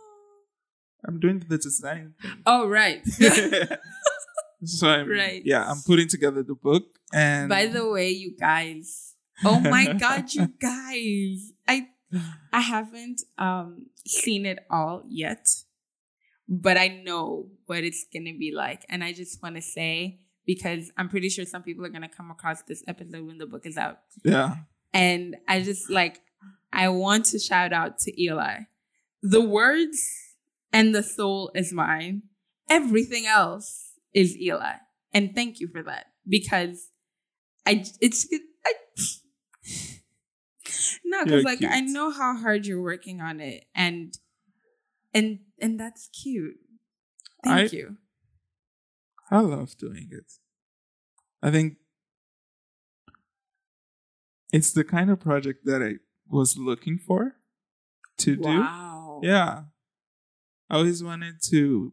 I'm 1.05 1.19
doing 1.19 1.39
the 1.47 1.57
design 1.57 2.13
thing. 2.21 2.31
Oh 2.45 2.67
right. 2.67 3.05
so 4.63 4.87
I'm 4.89 5.09
Right. 5.09 5.41
yeah, 5.45 5.69
I'm 5.69 5.81
putting 5.85 6.07
together 6.07 6.41
the 6.43 6.55
book 6.55 6.83
and 7.13 7.49
By 7.49 7.67
the 7.67 7.87
way, 7.89 8.09
you 8.09 8.35
guys. 8.37 9.13
Oh 9.43 9.59
my 9.59 9.93
god, 9.99 10.33
you 10.33 10.47
guys. 10.59 11.51
I 11.67 11.87
I 12.53 12.61
haven't 12.61 13.21
um 13.37 13.87
seen 14.05 14.45
it 14.45 14.59
all 14.69 15.03
yet, 15.07 15.47
but 16.47 16.77
I 16.77 16.87
know 16.87 17.47
what 17.65 17.83
it's 17.83 18.05
gonna 18.13 18.33
be 18.37 18.51
like. 18.53 18.85
And 18.89 19.03
I 19.03 19.13
just 19.13 19.41
wanna 19.41 19.61
say, 19.61 20.19
because 20.45 20.91
I'm 20.97 21.09
pretty 21.09 21.29
sure 21.29 21.45
some 21.45 21.63
people 21.63 21.85
are 21.85 21.89
gonna 21.89 22.09
come 22.09 22.31
across 22.31 22.63
this 22.63 22.83
episode 22.87 23.25
when 23.25 23.37
the 23.37 23.45
book 23.45 23.65
is 23.65 23.77
out. 23.77 23.99
yeah. 24.23 24.55
And 24.93 25.35
I 25.47 25.61
just 25.61 25.89
like 25.89 26.21
I 26.71 26.89
want 26.89 27.25
to 27.27 27.39
shout 27.39 27.73
out 27.73 27.99
to 27.99 28.21
Eli. 28.21 28.61
The 29.21 29.41
words 29.41 29.99
and 30.71 30.93
the 30.93 31.03
soul 31.03 31.51
is 31.55 31.73
mine. 31.73 32.23
Everything 32.69 33.25
else 33.25 33.93
is 34.13 34.37
Eli. 34.37 34.75
And 35.13 35.33
thank 35.33 35.59
you 35.59 35.67
for 35.67 35.83
that. 35.83 36.07
Because 36.27 36.89
I 37.65 37.83
it's 38.01 38.27
I 38.65 38.73
No, 41.05 41.23
because 41.23 41.43
like 41.43 41.63
I 41.63 41.81
know 41.81 42.11
how 42.11 42.35
hard 42.37 42.65
you're 42.65 42.81
working 42.81 43.21
on 43.21 43.39
it 43.39 43.65
and 43.73 44.13
and 45.13 45.39
and 45.59 45.79
that's 45.79 46.09
cute. 46.09 46.57
Thank 47.43 47.73
I- 47.73 47.75
you. 47.75 47.97
I 49.29 49.39
love 49.39 49.75
doing 49.77 50.07
it. 50.11 50.31
I 51.43 51.51
think 51.51 51.77
it's 54.53 54.71
the 54.71 54.85
kind 54.85 55.09
of 55.09 55.19
project 55.19 55.65
that 55.65 55.83
I 55.83 55.95
was 56.29 56.57
looking 56.57 56.97
for 56.97 57.35
to 58.19 58.35
do. 58.37 58.41
Wow. 58.43 59.19
Yeah. 59.23 59.63
I 60.69 60.75
always 60.77 61.03
wanted 61.03 61.41
to 61.49 61.91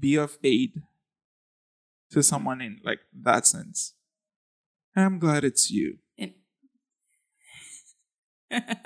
be 0.00 0.16
of 0.16 0.38
aid 0.42 0.82
to 2.10 2.22
someone 2.22 2.60
in 2.60 2.80
like 2.84 3.00
that 3.14 3.46
sense. 3.46 3.94
And 4.94 5.04
I'm 5.04 5.18
glad 5.18 5.44
it's 5.44 5.70
you. 5.70 5.98
And- 8.50 8.76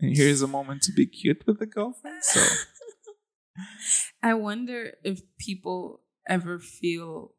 here's 0.00 0.42
a 0.42 0.46
moment 0.46 0.82
to 0.82 0.92
be 0.92 1.06
cute 1.06 1.44
with 1.46 1.58
the 1.58 1.66
girlfriend. 1.66 2.22
So 2.22 2.40
I 4.22 4.34
wonder 4.34 4.92
if 5.04 5.20
people 5.38 6.02
ever 6.28 6.58
feel 6.58 7.32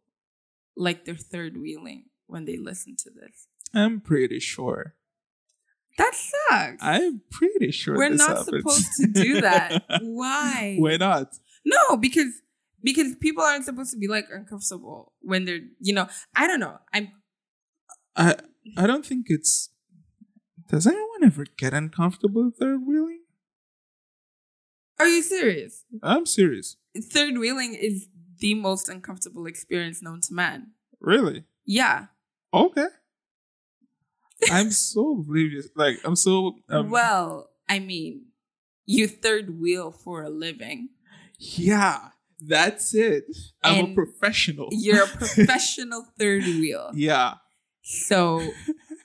like 0.75 1.05
they're 1.05 1.15
third 1.15 1.57
wheeling 1.57 2.05
when 2.25 2.45
they 2.45 2.57
listen 2.57 2.95
to 3.03 3.09
this. 3.09 3.47
I'm 3.73 3.99
pretty 3.99 4.39
sure. 4.39 4.95
That 5.97 6.13
sucks. 6.13 6.77
I'm 6.83 7.21
pretty 7.31 7.71
sure 7.71 7.97
We're 7.97 8.09
not 8.09 8.37
happens. 8.37 8.45
supposed 8.57 8.89
to 9.01 9.07
do 9.07 9.41
that. 9.41 9.83
Why? 10.01 10.75
Why 10.77 10.97
not? 10.97 11.33
No, 11.65 11.97
because 11.97 12.41
because 12.83 13.15
people 13.15 13.43
aren't 13.43 13.65
supposed 13.65 13.91
to 13.91 13.97
be 13.97 14.07
like 14.07 14.25
uncomfortable 14.31 15.13
when 15.21 15.45
they're, 15.45 15.61
you 15.79 15.93
know, 15.93 16.07
I 16.35 16.45
don't 16.47 16.59
know. 16.59 16.77
I'm 16.93 17.09
I 18.15 18.35
I 18.77 18.85
don't 18.87 19.05
think 19.05 19.25
it's. 19.29 19.69
Does 20.69 20.85
anyone 20.87 21.23
ever 21.23 21.45
get 21.57 21.73
uncomfortable 21.73 22.51
they're 22.59 22.77
wheeling? 22.77 23.21
Are 24.99 25.07
you 25.07 25.21
serious? 25.21 25.83
I'm 26.01 26.25
serious. 26.25 26.77
Third 26.97 27.37
wheeling 27.37 27.75
is 27.75 28.07
the 28.39 28.55
most 28.55 28.89
uncomfortable 28.89 29.45
experience 29.45 30.01
known 30.01 30.21
to 30.21 30.33
man. 30.33 30.71
Really? 30.99 31.43
Yeah. 31.65 32.07
Okay. 32.53 32.87
I'm 34.51 34.71
so 34.71 35.13
oblivious. 35.19 35.67
Like 35.75 35.99
I'm 36.03 36.15
so. 36.15 36.57
Um, 36.69 36.89
well, 36.89 37.49
I 37.69 37.79
mean, 37.79 38.25
you 38.85 39.07
third 39.07 39.59
wheel 39.59 39.91
for 39.91 40.23
a 40.23 40.29
living. 40.29 40.89
Yeah, 41.39 42.09
that's 42.39 42.93
it. 42.95 43.25
I'm 43.63 43.91
a 43.91 43.93
professional. 43.95 44.69
You're 44.71 45.03
a 45.03 45.07
professional 45.17 46.05
third 46.19 46.43
wheel. 46.43 46.91
yeah, 46.95 47.35
So, 47.81 48.41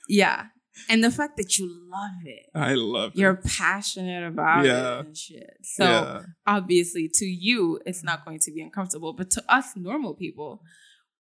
yeah. 0.09 0.47
And 0.89 1.03
the 1.03 1.11
fact 1.11 1.37
that 1.37 1.57
you 1.59 1.69
love 1.89 2.11
it, 2.25 2.45
I 2.55 2.73
love 2.73 3.11
it. 3.13 3.17
you're 3.19 3.35
passionate 3.35 4.25
about 4.27 4.65
Yeah. 4.65 4.99
it 4.99 5.05
and 5.05 5.17
shit. 5.17 5.57
So, 5.63 5.83
yeah. 5.85 6.21
obviously, 6.47 7.09
to 7.13 7.25
you, 7.25 7.79
it's 7.85 8.03
not 8.03 8.25
going 8.25 8.39
to 8.39 8.51
be 8.51 8.61
uncomfortable. 8.61 9.13
But 9.13 9.29
to 9.31 9.43
us 9.47 9.75
normal 9.75 10.15
people, 10.15 10.61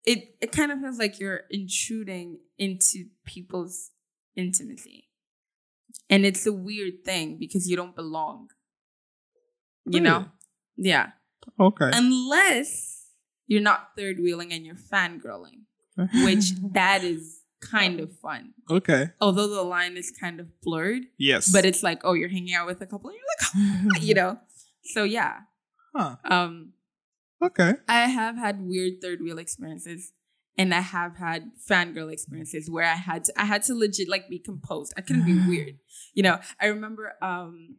it, 0.06 0.36
it 0.40 0.52
kind 0.52 0.72
of 0.72 0.80
feels 0.80 0.98
like 0.98 1.20
you're 1.20 1.42
intruding 1.50 2.38
into 2.58 3.06
people's 3.26 3.90
intimacy. 4.36 5.08
And 6.08 6.24
it's 6.24 6.46
a 6.46 6.52
weird 6.52 7.04
thing 7.04 7.36
because 7.38 7.68
you 7.68 7.76
don't 7.76 7.94
belong. 7.96 8.48
You 9.84 10.00
know? 10.00 10.26
Yeah. 10.76 11.10
Okay. 11.60 11.90
Unless 11.92 13.04
you're 13.46 13.60
not 13.62 13.90
third 13.96 14.18
wheeling 14.18 14.52
and 14.52 14.64
you're 14.64 14.74
fangirling, 14.76 15.62
which 16.24 16.52
that 16.72 17.04
is 17.04 17.40
kind 17.60 18.00
of 18.00 18.12
fun. 18.18 18.52
okay. 18.70 19.10
Although 19.20 19.48
the 19.48 19.62
line 19.62 19.96
is 19.96 20.12
kind 20.20 20.40
of 20.40 20.46
blurred, 20.62 21.02
Yes. 21.18 21.50
but 21.52 21.64
it's 21.64 21.82
like, 21.82 22.00
oh, 22.04 22.12
you're 22.14 22.28
hanging 22.28 22.54
out 22.54 22.66
with 22.66 22.80
a 22.80 22.86
couple 22.86 23.10
and 23.10 23.18
you're 23.18 23.92
like, 23.94 24.02
you 24.02 24.14
know. 24.14 24.38
So 24.84 25.04
yeah, 25.04 25.40
Huh. 25.94 26.16
Um, 26.24 26.72
Okay. 27.42 27.74
I 27.88 28.06
have 28.08 28.36
had 28.36 28.62
weird 28.62 28.94
third 29.02 29.20
wheel 29.20 29.38
experiences 29.38 30.12
and 30.56 30.72
I 30.74 30.80
have 30.80 31.16
had 31.16 31.50
fangirl 31.70 32.10
experiences 32.10 32.70
where 32.70 32.84
I 32.86 32.94
had 32.96 33.24
to 33.24 33.32
I 33.40 33.44
had 33.44 33.62
to 33.64 33.74
legit 33.74 34.08
like 34.08 34.28
be 34.30 34.38
composed. 34.38 34.94
I 34.96 35.02
couldn't 35.02 35.26
be 35.26 35.34
weird. 35.48 35.78
You 36.14 36.22
know, 36.22 36.38
I 36.60 36.66
remember 36.66 37.12
um 37.20 37.76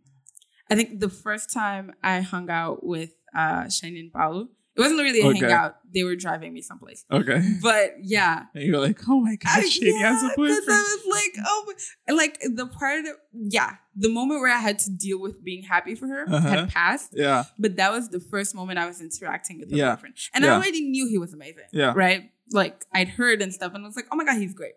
I 0.70 0.76
think 0.76 1.00
the 1.00 1.10
first 1.10 1.52
time 1.52 1.94
I 2.04 2.22
hung 2.22 2.50
out 2.52 2.86
with 2.86 3.12
uh 3.36 3.68
Shane 3.70 3.98
and 3.98 4.12
Paulo, 4.13 4.50
it 4.78 4.82
wasn't 4.82 5.00
really 5.00 5.22
a 5.22 5.26
Okay. 5.28 5.40
hangout. 5.40 5.78
They 5.94 6.04
were 6.04 6.16
driving 6.16 6.54
me 6.54 6.62
someplace. 6.62 7.04
Okay. 7.12 7.42
But 7.62 7.96
yeah. 8.02 8.44
And 8.54 8.63
you're 8.63 8.80
like, 8.80 9.00
oh 9.10 9.20
my 9.20 9.36
god, 9.36 9.60
I- 9.63 9.68
Shady 9.68 9.98
has 9.98 10.22
a 10.24 10.30
boyfriend. 10.36 10.62
I 10.70 10.98
was 10.98 11.06
like, 11.10 11.46
oh, 11.48 11.74
my- 12.08 12.13
like 12.13 12.40
the 12.42 12.68
part 12.68 13.06
of 13.06 13.16
yeah, 13.34 13.76
the 13.96 14.10
moment 14.10 14.42
where 14.42 14.54
I 14.54 14.60
had 14.60 14.80
to 14.80 14.90
deal 14.92 15.20
with 15.20 15.44
being 15.44 15.63
happy 15.63 15.96
for 15.96 16.08
her 16.08 16.26
Uh-huh. 16.30 16.48
had 16.50 16.70
passed. 16.70 17.10
Yeah. 17.13 17.46
But 17.58 17.76
that 17.78 17.92
was 17.92 18.10
the 18.10 18.20
first 18.20 18.54
moment 18.56 18.78
I 18.80 18.86
was 18.88 19.02
interacting 19.02 19.60
with 19.60 19.72
her 19.72 19.78
Yeah. 19.78 19.96
boyfriend. 19.96 20.16
And 20.34 20.46
I 20.46 20.50
already 20.50 20.82
knew 20.82 21.08
he 21.08 21.18
was 21.18 21.34
amazing. 21.34 21.63
Yeah. 21.72 21.94
Right? 21.96 22.32
Like 22.52 22.86
I'd 22.94 23.10
heard 23.10 23.42
and 23.42 23.54
stuff, 23.54 23.74
and 23.74 23.84
I 23.84 23.88
was 23.88 23.96
like, 23.96 24.08
oh 24.12 24.16
my 24.16 24.24
God, 24.26 24.38
he's 24.38 24.54
great. 24.54 24.74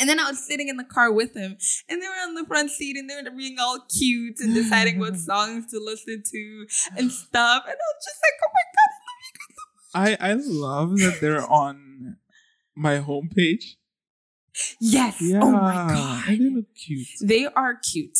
And 0.00 0.08
then 0.08 0.20
I 0.20 0.28
was 0.30 0.38
sitting 0.46 0.68
in 0.68 0.76
the 0.76 0.84
car 0.84 1.10
with 1.12 1.34
him, 1.34 1.56
and 1.88 2.00
they 2.00 2.06
were 2.06 2.22
on 2.28 2.34
the 2.34 2.44
front 2.46 2.70
seat, 2.70 2.96
and 2.96 3.10
they 3.10 3.16
were 3.20 3.28
being 3.36 3.56
all 3.58 3.80
cute 3.98 4.38
and 4.38 4.54
deciding 4.54 5.00
what 5.00 5.16
songs 5.30 5.66
to 5.72 5.80
listen 5.80 6.22
to 6.24 6.66
and 6.96 7.10
stuff. 7.10 7.64
And 7.66 7.74
I 7.74 7.86
was 7.92 8.04
just 8.06 8.20
like, 8.22 8.38
oh 8.46 8.50
my 8.58 8.66
God, 8.78 8.90
I 10.06 10.32
love 10.34 10.38
you 10.38 10.38
guys 10.38 10.44
so 10.44 10.50
much. 10.50 10.52
I 10.52 10.78
love 10.78 10.98
that 10.98 11.20
they're 11.20 11.46
on 11.46 12.16
my 12.76 12.98
homepage. 12.98 13.64
Yes. 14.80 15.20
Yeah. 15.20 15.40
Oh 15.42 15.52
my 15.52 16.22
And 16.26 16.40
they 16.40 16.44
God. 16.48 16.56
look 16.56 16.74
cute. 16.74 17.08
They 17.22 17.46
are 17.46 17.74
cute. 17.76 18.18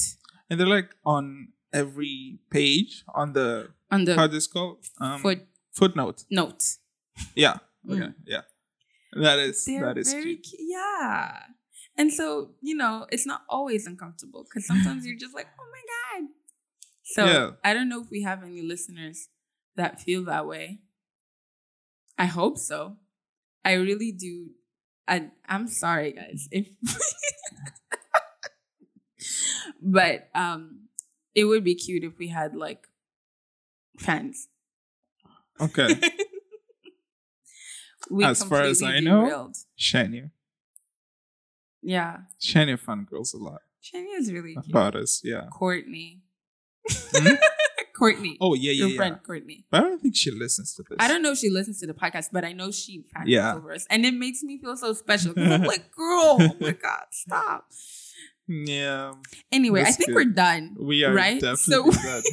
And 0.51 0.59
they're 0.61 0.67
like 0.67 0.91
on 1.05 1.49
every 1.73 2.39
page 2.51 3.05
on 3.15 3.33
the 3.33 3.69
On 3.91 4.05
the 4.05 4.15
how 4.15 4.27
this 4.27 4.47
called? 4.47 4.85
Um 5.01 5.21
footnote. 5.21 6.19
footnote. 6.29 6.63
Yeah. 7.35 7.57
Mm. 7.87 8.15
Yeah. 8.27 8.43
That 9.13 9.39
is 9.39 9.65
They're 9.65 9.85
that 9.87 9.99
is 9.99 10.13
very 10.13 10.37
cute. 10.37 10.43
cute. 10.45 10.61
Yeah. 10.71 11.43
And 11.97 12.13
so, 12.13 12.51
you 12.63 12.77
know, 12.77 13.07
it's 13.11 13.27
not 13.27 13.43
always 13.49 13.87
uncomfortable 13.87 14.45
because 14.45 14.67
sometimes 14.67 15.05
you're 15.05 15.19
just 15.19 15.35
like, 15.35 15.49
oh 15.59 15.67
my 15.73 16.21
God. 16.21 16.29
So 17.03 17.25
Yeah. 17.27 17.51
I 17.65 17.75
don't 17.75 17.89
know 17.89 18.01
if 18.03 18.11
we 18.11 18.23
have 18.23 18.45
any 18.45 18.63
listeners 18.63 19.29
that 19.77 20.01
feel 20.01 20.25
that 20.27 20.47
way. 20.47 20.81
I 22.19 22.27
hope 22.27 22.59
so. 22.59 22.97
I 23.65 23.75
really 23.75 24.13
do. 24.13 24.51
I, 25.07 25.31
I'm 25.49 25.69
sorry, 25.69 26.13
guys. 26.13 26.49
If 26.51 26.69
but 29.83 30.29
um 30.35 30.89
it 31.35 31.45
would 31.45 31.65
be 31.65 31.75
cute 31.75 32.05
if 32.05 32.19
we 32.19 32.29
had 32.29 32.55
like 32.57 32.87
fans. 33.99 34.49
Okay. 35.61 35.89
we 38.11 38.25
As 38.25 38.43
far 38.43 38.63
as 38.63 38.83
I 38.83 39.01
know-. 39.01 39.53
Shania. 39.79 40.31
Yeah. 41.83 42.19
Shania 42.41 42.79
fangirls 42.79 43.35
a 43.35 43.39
lot 43.39 43.63
Shania 43.83 44.19
is 44.19 44.33
really 44.33 44.55
cute. 44.55 44.69
about 44.69 44.97
us. 44.97 45.21
Yeah. 45.25 45.47
Courtney. 45.53 46.23
Hmm? 46.91 47.35
Courtney. 47.99 48.37
Oh 48.41 48.55
yeah, 48.55 48.71
yeah, 48.71 48.73
your 48.73 48.89
yeah. 48.91 48.97
friend 48.97 49.17
Courtney. 49.27 49.65
But 49.71 49.79
I 49.85 49.89
don't 49.89 50.01
think 50.01 50.15
she 50.17 50.31
listens 50.31 50.75
to 50.77 50.83
this. 50.89 50.97
I 51.01 51.09
don't 51.09 51.23
know 51.23 51.33
if 51.33 51.39
she 51.39 51.51
listens 51.51 51.81
to 51.81 51.87
the 51.87 51.95
podcast, 51.95 52.29
but 52.33 52.45
I 52.45 52.53
know 52.53 52.71
she 52.71 53.05
fans 53.13 53.29
Yeah. 53.29 53.55
over 53.57 53.73
us. 53.73 53.87
And 53.91 54.07
it 54.07 54.15
makes 54.15 54.43
me 54.43 54.59
feel 54.59 54.77
so 54.77 54.93
special. 54.95 55.33
I'm 55.37 55.63
like, 55.75 55.91
girl, 55.91 56.39
oh 56.41 56.57
my 56.61 56.73
God, 56.73 57.07
stop. 57.11 57.67
Yeah. 58.47 59.13
Anyway, 59.53 59.83
I 59.83 59.91
think 59.93 60.09
good. 60.09 60.15
we're 60.15 60.25
done. 60.33 60.77
We 60.81 61.05
are 61.05 61.13
Right? 61.13 61.41
definitely 61.41 61.93
So- 61.93 62.03
done. 62.03 62.23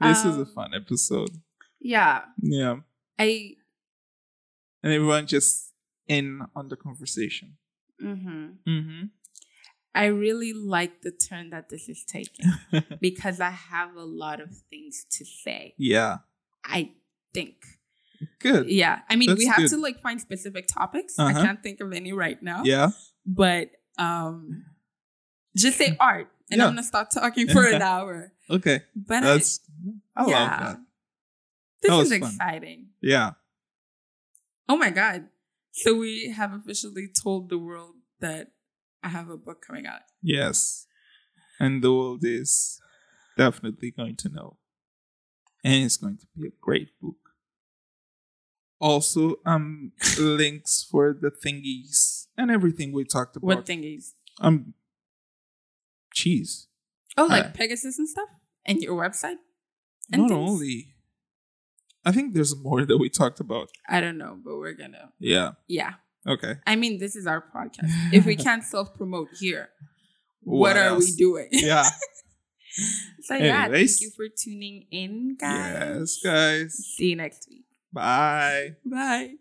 This 0.00 0.18
is 0.24 0.36
a 0.36 0.40
Um, 0.42 0.46
fun 0.54 0.70
episode. 0.74 1.30
Yeah. 1.80 2.22
Yeah. 2.40 2.76
I 3.18 3.56
And 4.82 4.92
everyone 4.92 5.26
just 5.26 5.72
in 6.06 6.40
on 6.54 6.68
the 6.68 6.76
conversation. 6.76 7.56
mhm. 8.00 8.58
Mm-hmm. 8.66 9.02
I 9.98 10.06
really 10.06 10.52
like 10.52 11.02
the 11.02 11.10
turn 11.10 11.50
that 11.50 11.68
this 11.68 11.88
is 11.88 12.04
taking 12.04 12.46
because 13.00 13.40
I 13.40 13.50
have 13.50 13.96
a 13.96 14.04
lot 14.04 14.40
of 14.40 14.50
things 14.70 15.04
to 15.18 15.24
say. 15.24 15.74
yeah. 15.76 16.18
I 16.64 16.92
think. 17.34 17.54
Good. 18.40 18.68
Yeah. 18.68 19.00
I 19.10 19.16
mean, 19.16 19.34
we 19.36 19.46
have 19.46 19.56
good. 19.58 19.70
to 19.70 19.76
like 19.80 20.00
find 20.00 20.20
specific 20.20 20.68
topics. 20.68 21.18
I 21.18 21.30
Uh-huh. 21.30 21.42
can't 21.44 21.62
think 21.62 21.80
of 21.80 21.92
any 21.92 22.12
right 22.12 22.40
now. 22.42 22.62
Yeah. 22.64 22.90
But 23.26 23.70
um 23.98 24.64
just 25.56 25.78
say 25.78 25.96
art. 26.00 26.28
And 26.50 26.58
Yeah. 26.58 26.66
I'm 26.66 26.72
gonna 26.72 26.82
stop 26.82 27.10
talking 27.10 27.48
for 27.48 27.64
an 27.66 27.82
hour. 27.92 28.32
Okay. 28.50 28.82
But 28.94 29.20
That's 29.22 29.60
I 30.16 30.22
love 30.22 30.30
yeah. 30.30 30.58
that. 30.60 30.78
this 31.82 31.90
that 31.90 31.94
is 31.94 32.10
was 32.10 32.18
fun. 32.18 32.22
exciting. 32.28 32.80
Yeah. 33.02 33.30
Oh 34.68 34.76
my 34.76 34.90
god. 34.90 35.28
So 35.72 35.94
we 35.94 36.30
have 36.36 36.52
officially 36.52 37.08
told 37.08 37.48
the 37.48 37.58
world 37.58 37.94
that 38.20 38.50
I 39.02 39.08
have 39.08 39.28
a 39.30 39.36
book 39.36 39.64
coming 39.66 39.86
out. 39.86 40.00
Yes. 40.22 40.86
And 41.60 41.82
the 41.82 41.92
world 41.92 42.20
is 42.24 42.80
definitely 43.36 43.90
going 43.90 44.16
to 44.16 44.28
know. 44.28 44.56
And 45.64 45.84
it's 45.84 45.96
going 45.96 46.18
to 46.18 46.26
be 46.36 46.48
a 46.48 46.50
great 46.60 46.90
book. 47.00 47.16
Also, 48.80 49.36
um, 49.44 49.92
links 50.18 50.86
for 50.88 51.16
the 51.20 51.30
thingies 51.30 52.26
and 52.36 52.50
everything 52.50 52.92
we 52.92 53.04
talked 53.04 53.36
about. 53.36 53.46
What 53.46 53.66
thingies? 53.66 54.12
Um, 54.40 54.74
cheese. 56.14 56.68
Oh, 57.16 57.26
like 57.26 57.46
Uh, 57.46 57.50
Pegasus 57.50 57.98
and 57.98 58.08
stuff? 58.08 58.28
And 58.64 58.80
your 58.80 58.94
website? 59.00 59.36
And 60.12 60.22
Not 60.22 60.28
things? 60.30 60.50
only. 60.50 60.94
I 62.04 62.12
think 62.12 62.34
there's 62.34 62.56
more 62.56 62.84
that 62.86 62.98
we 62.98 63.08
talked 63.08 63.40
about. 63.40 63.68
I 63.88 64.00
don't 64.00 64.16
know, 64.16 64.38
but 64.42 64.56
we're 64.56 64.74
gonna 64.74 65.12
Yeah. 65.18 65.52
yeah. 65.66 65.94
Okay. 66.26 66.54
I 66.66 66.76
mean, 66.76 66.98
this 66.98 67.16
is 67.16 67.26
our 67.26 67.40
podcast. 67.40 67.90
If 68.12 68.26
we 68.26 68.36
can't 68.36 68.64
self 68.74 68.94
promote 68.94 69.28
here, 69.38 69.70
what, 70.42 70.76
are 70.76 70.98
we 70.98 71.10
doing? 71.12 71.48
Yeah. 71.50 71.88
so 73.22 73.34
yeah, 73.34 73.68
thank 73.68 74.00
you 74.00 74.10
for 74.16 74.26
tuning 74.28 74.86
in, 74.90 75.36
guys. 75.38 76.18
yes, 76.22 76.22
guys. 76.22 76.74
See 76.96 77.10
you 77.10 77.16
next 77.16 77.48
week. 77.48 77.64
Bye. 77.92 78.76
Bye. 78.84 79.34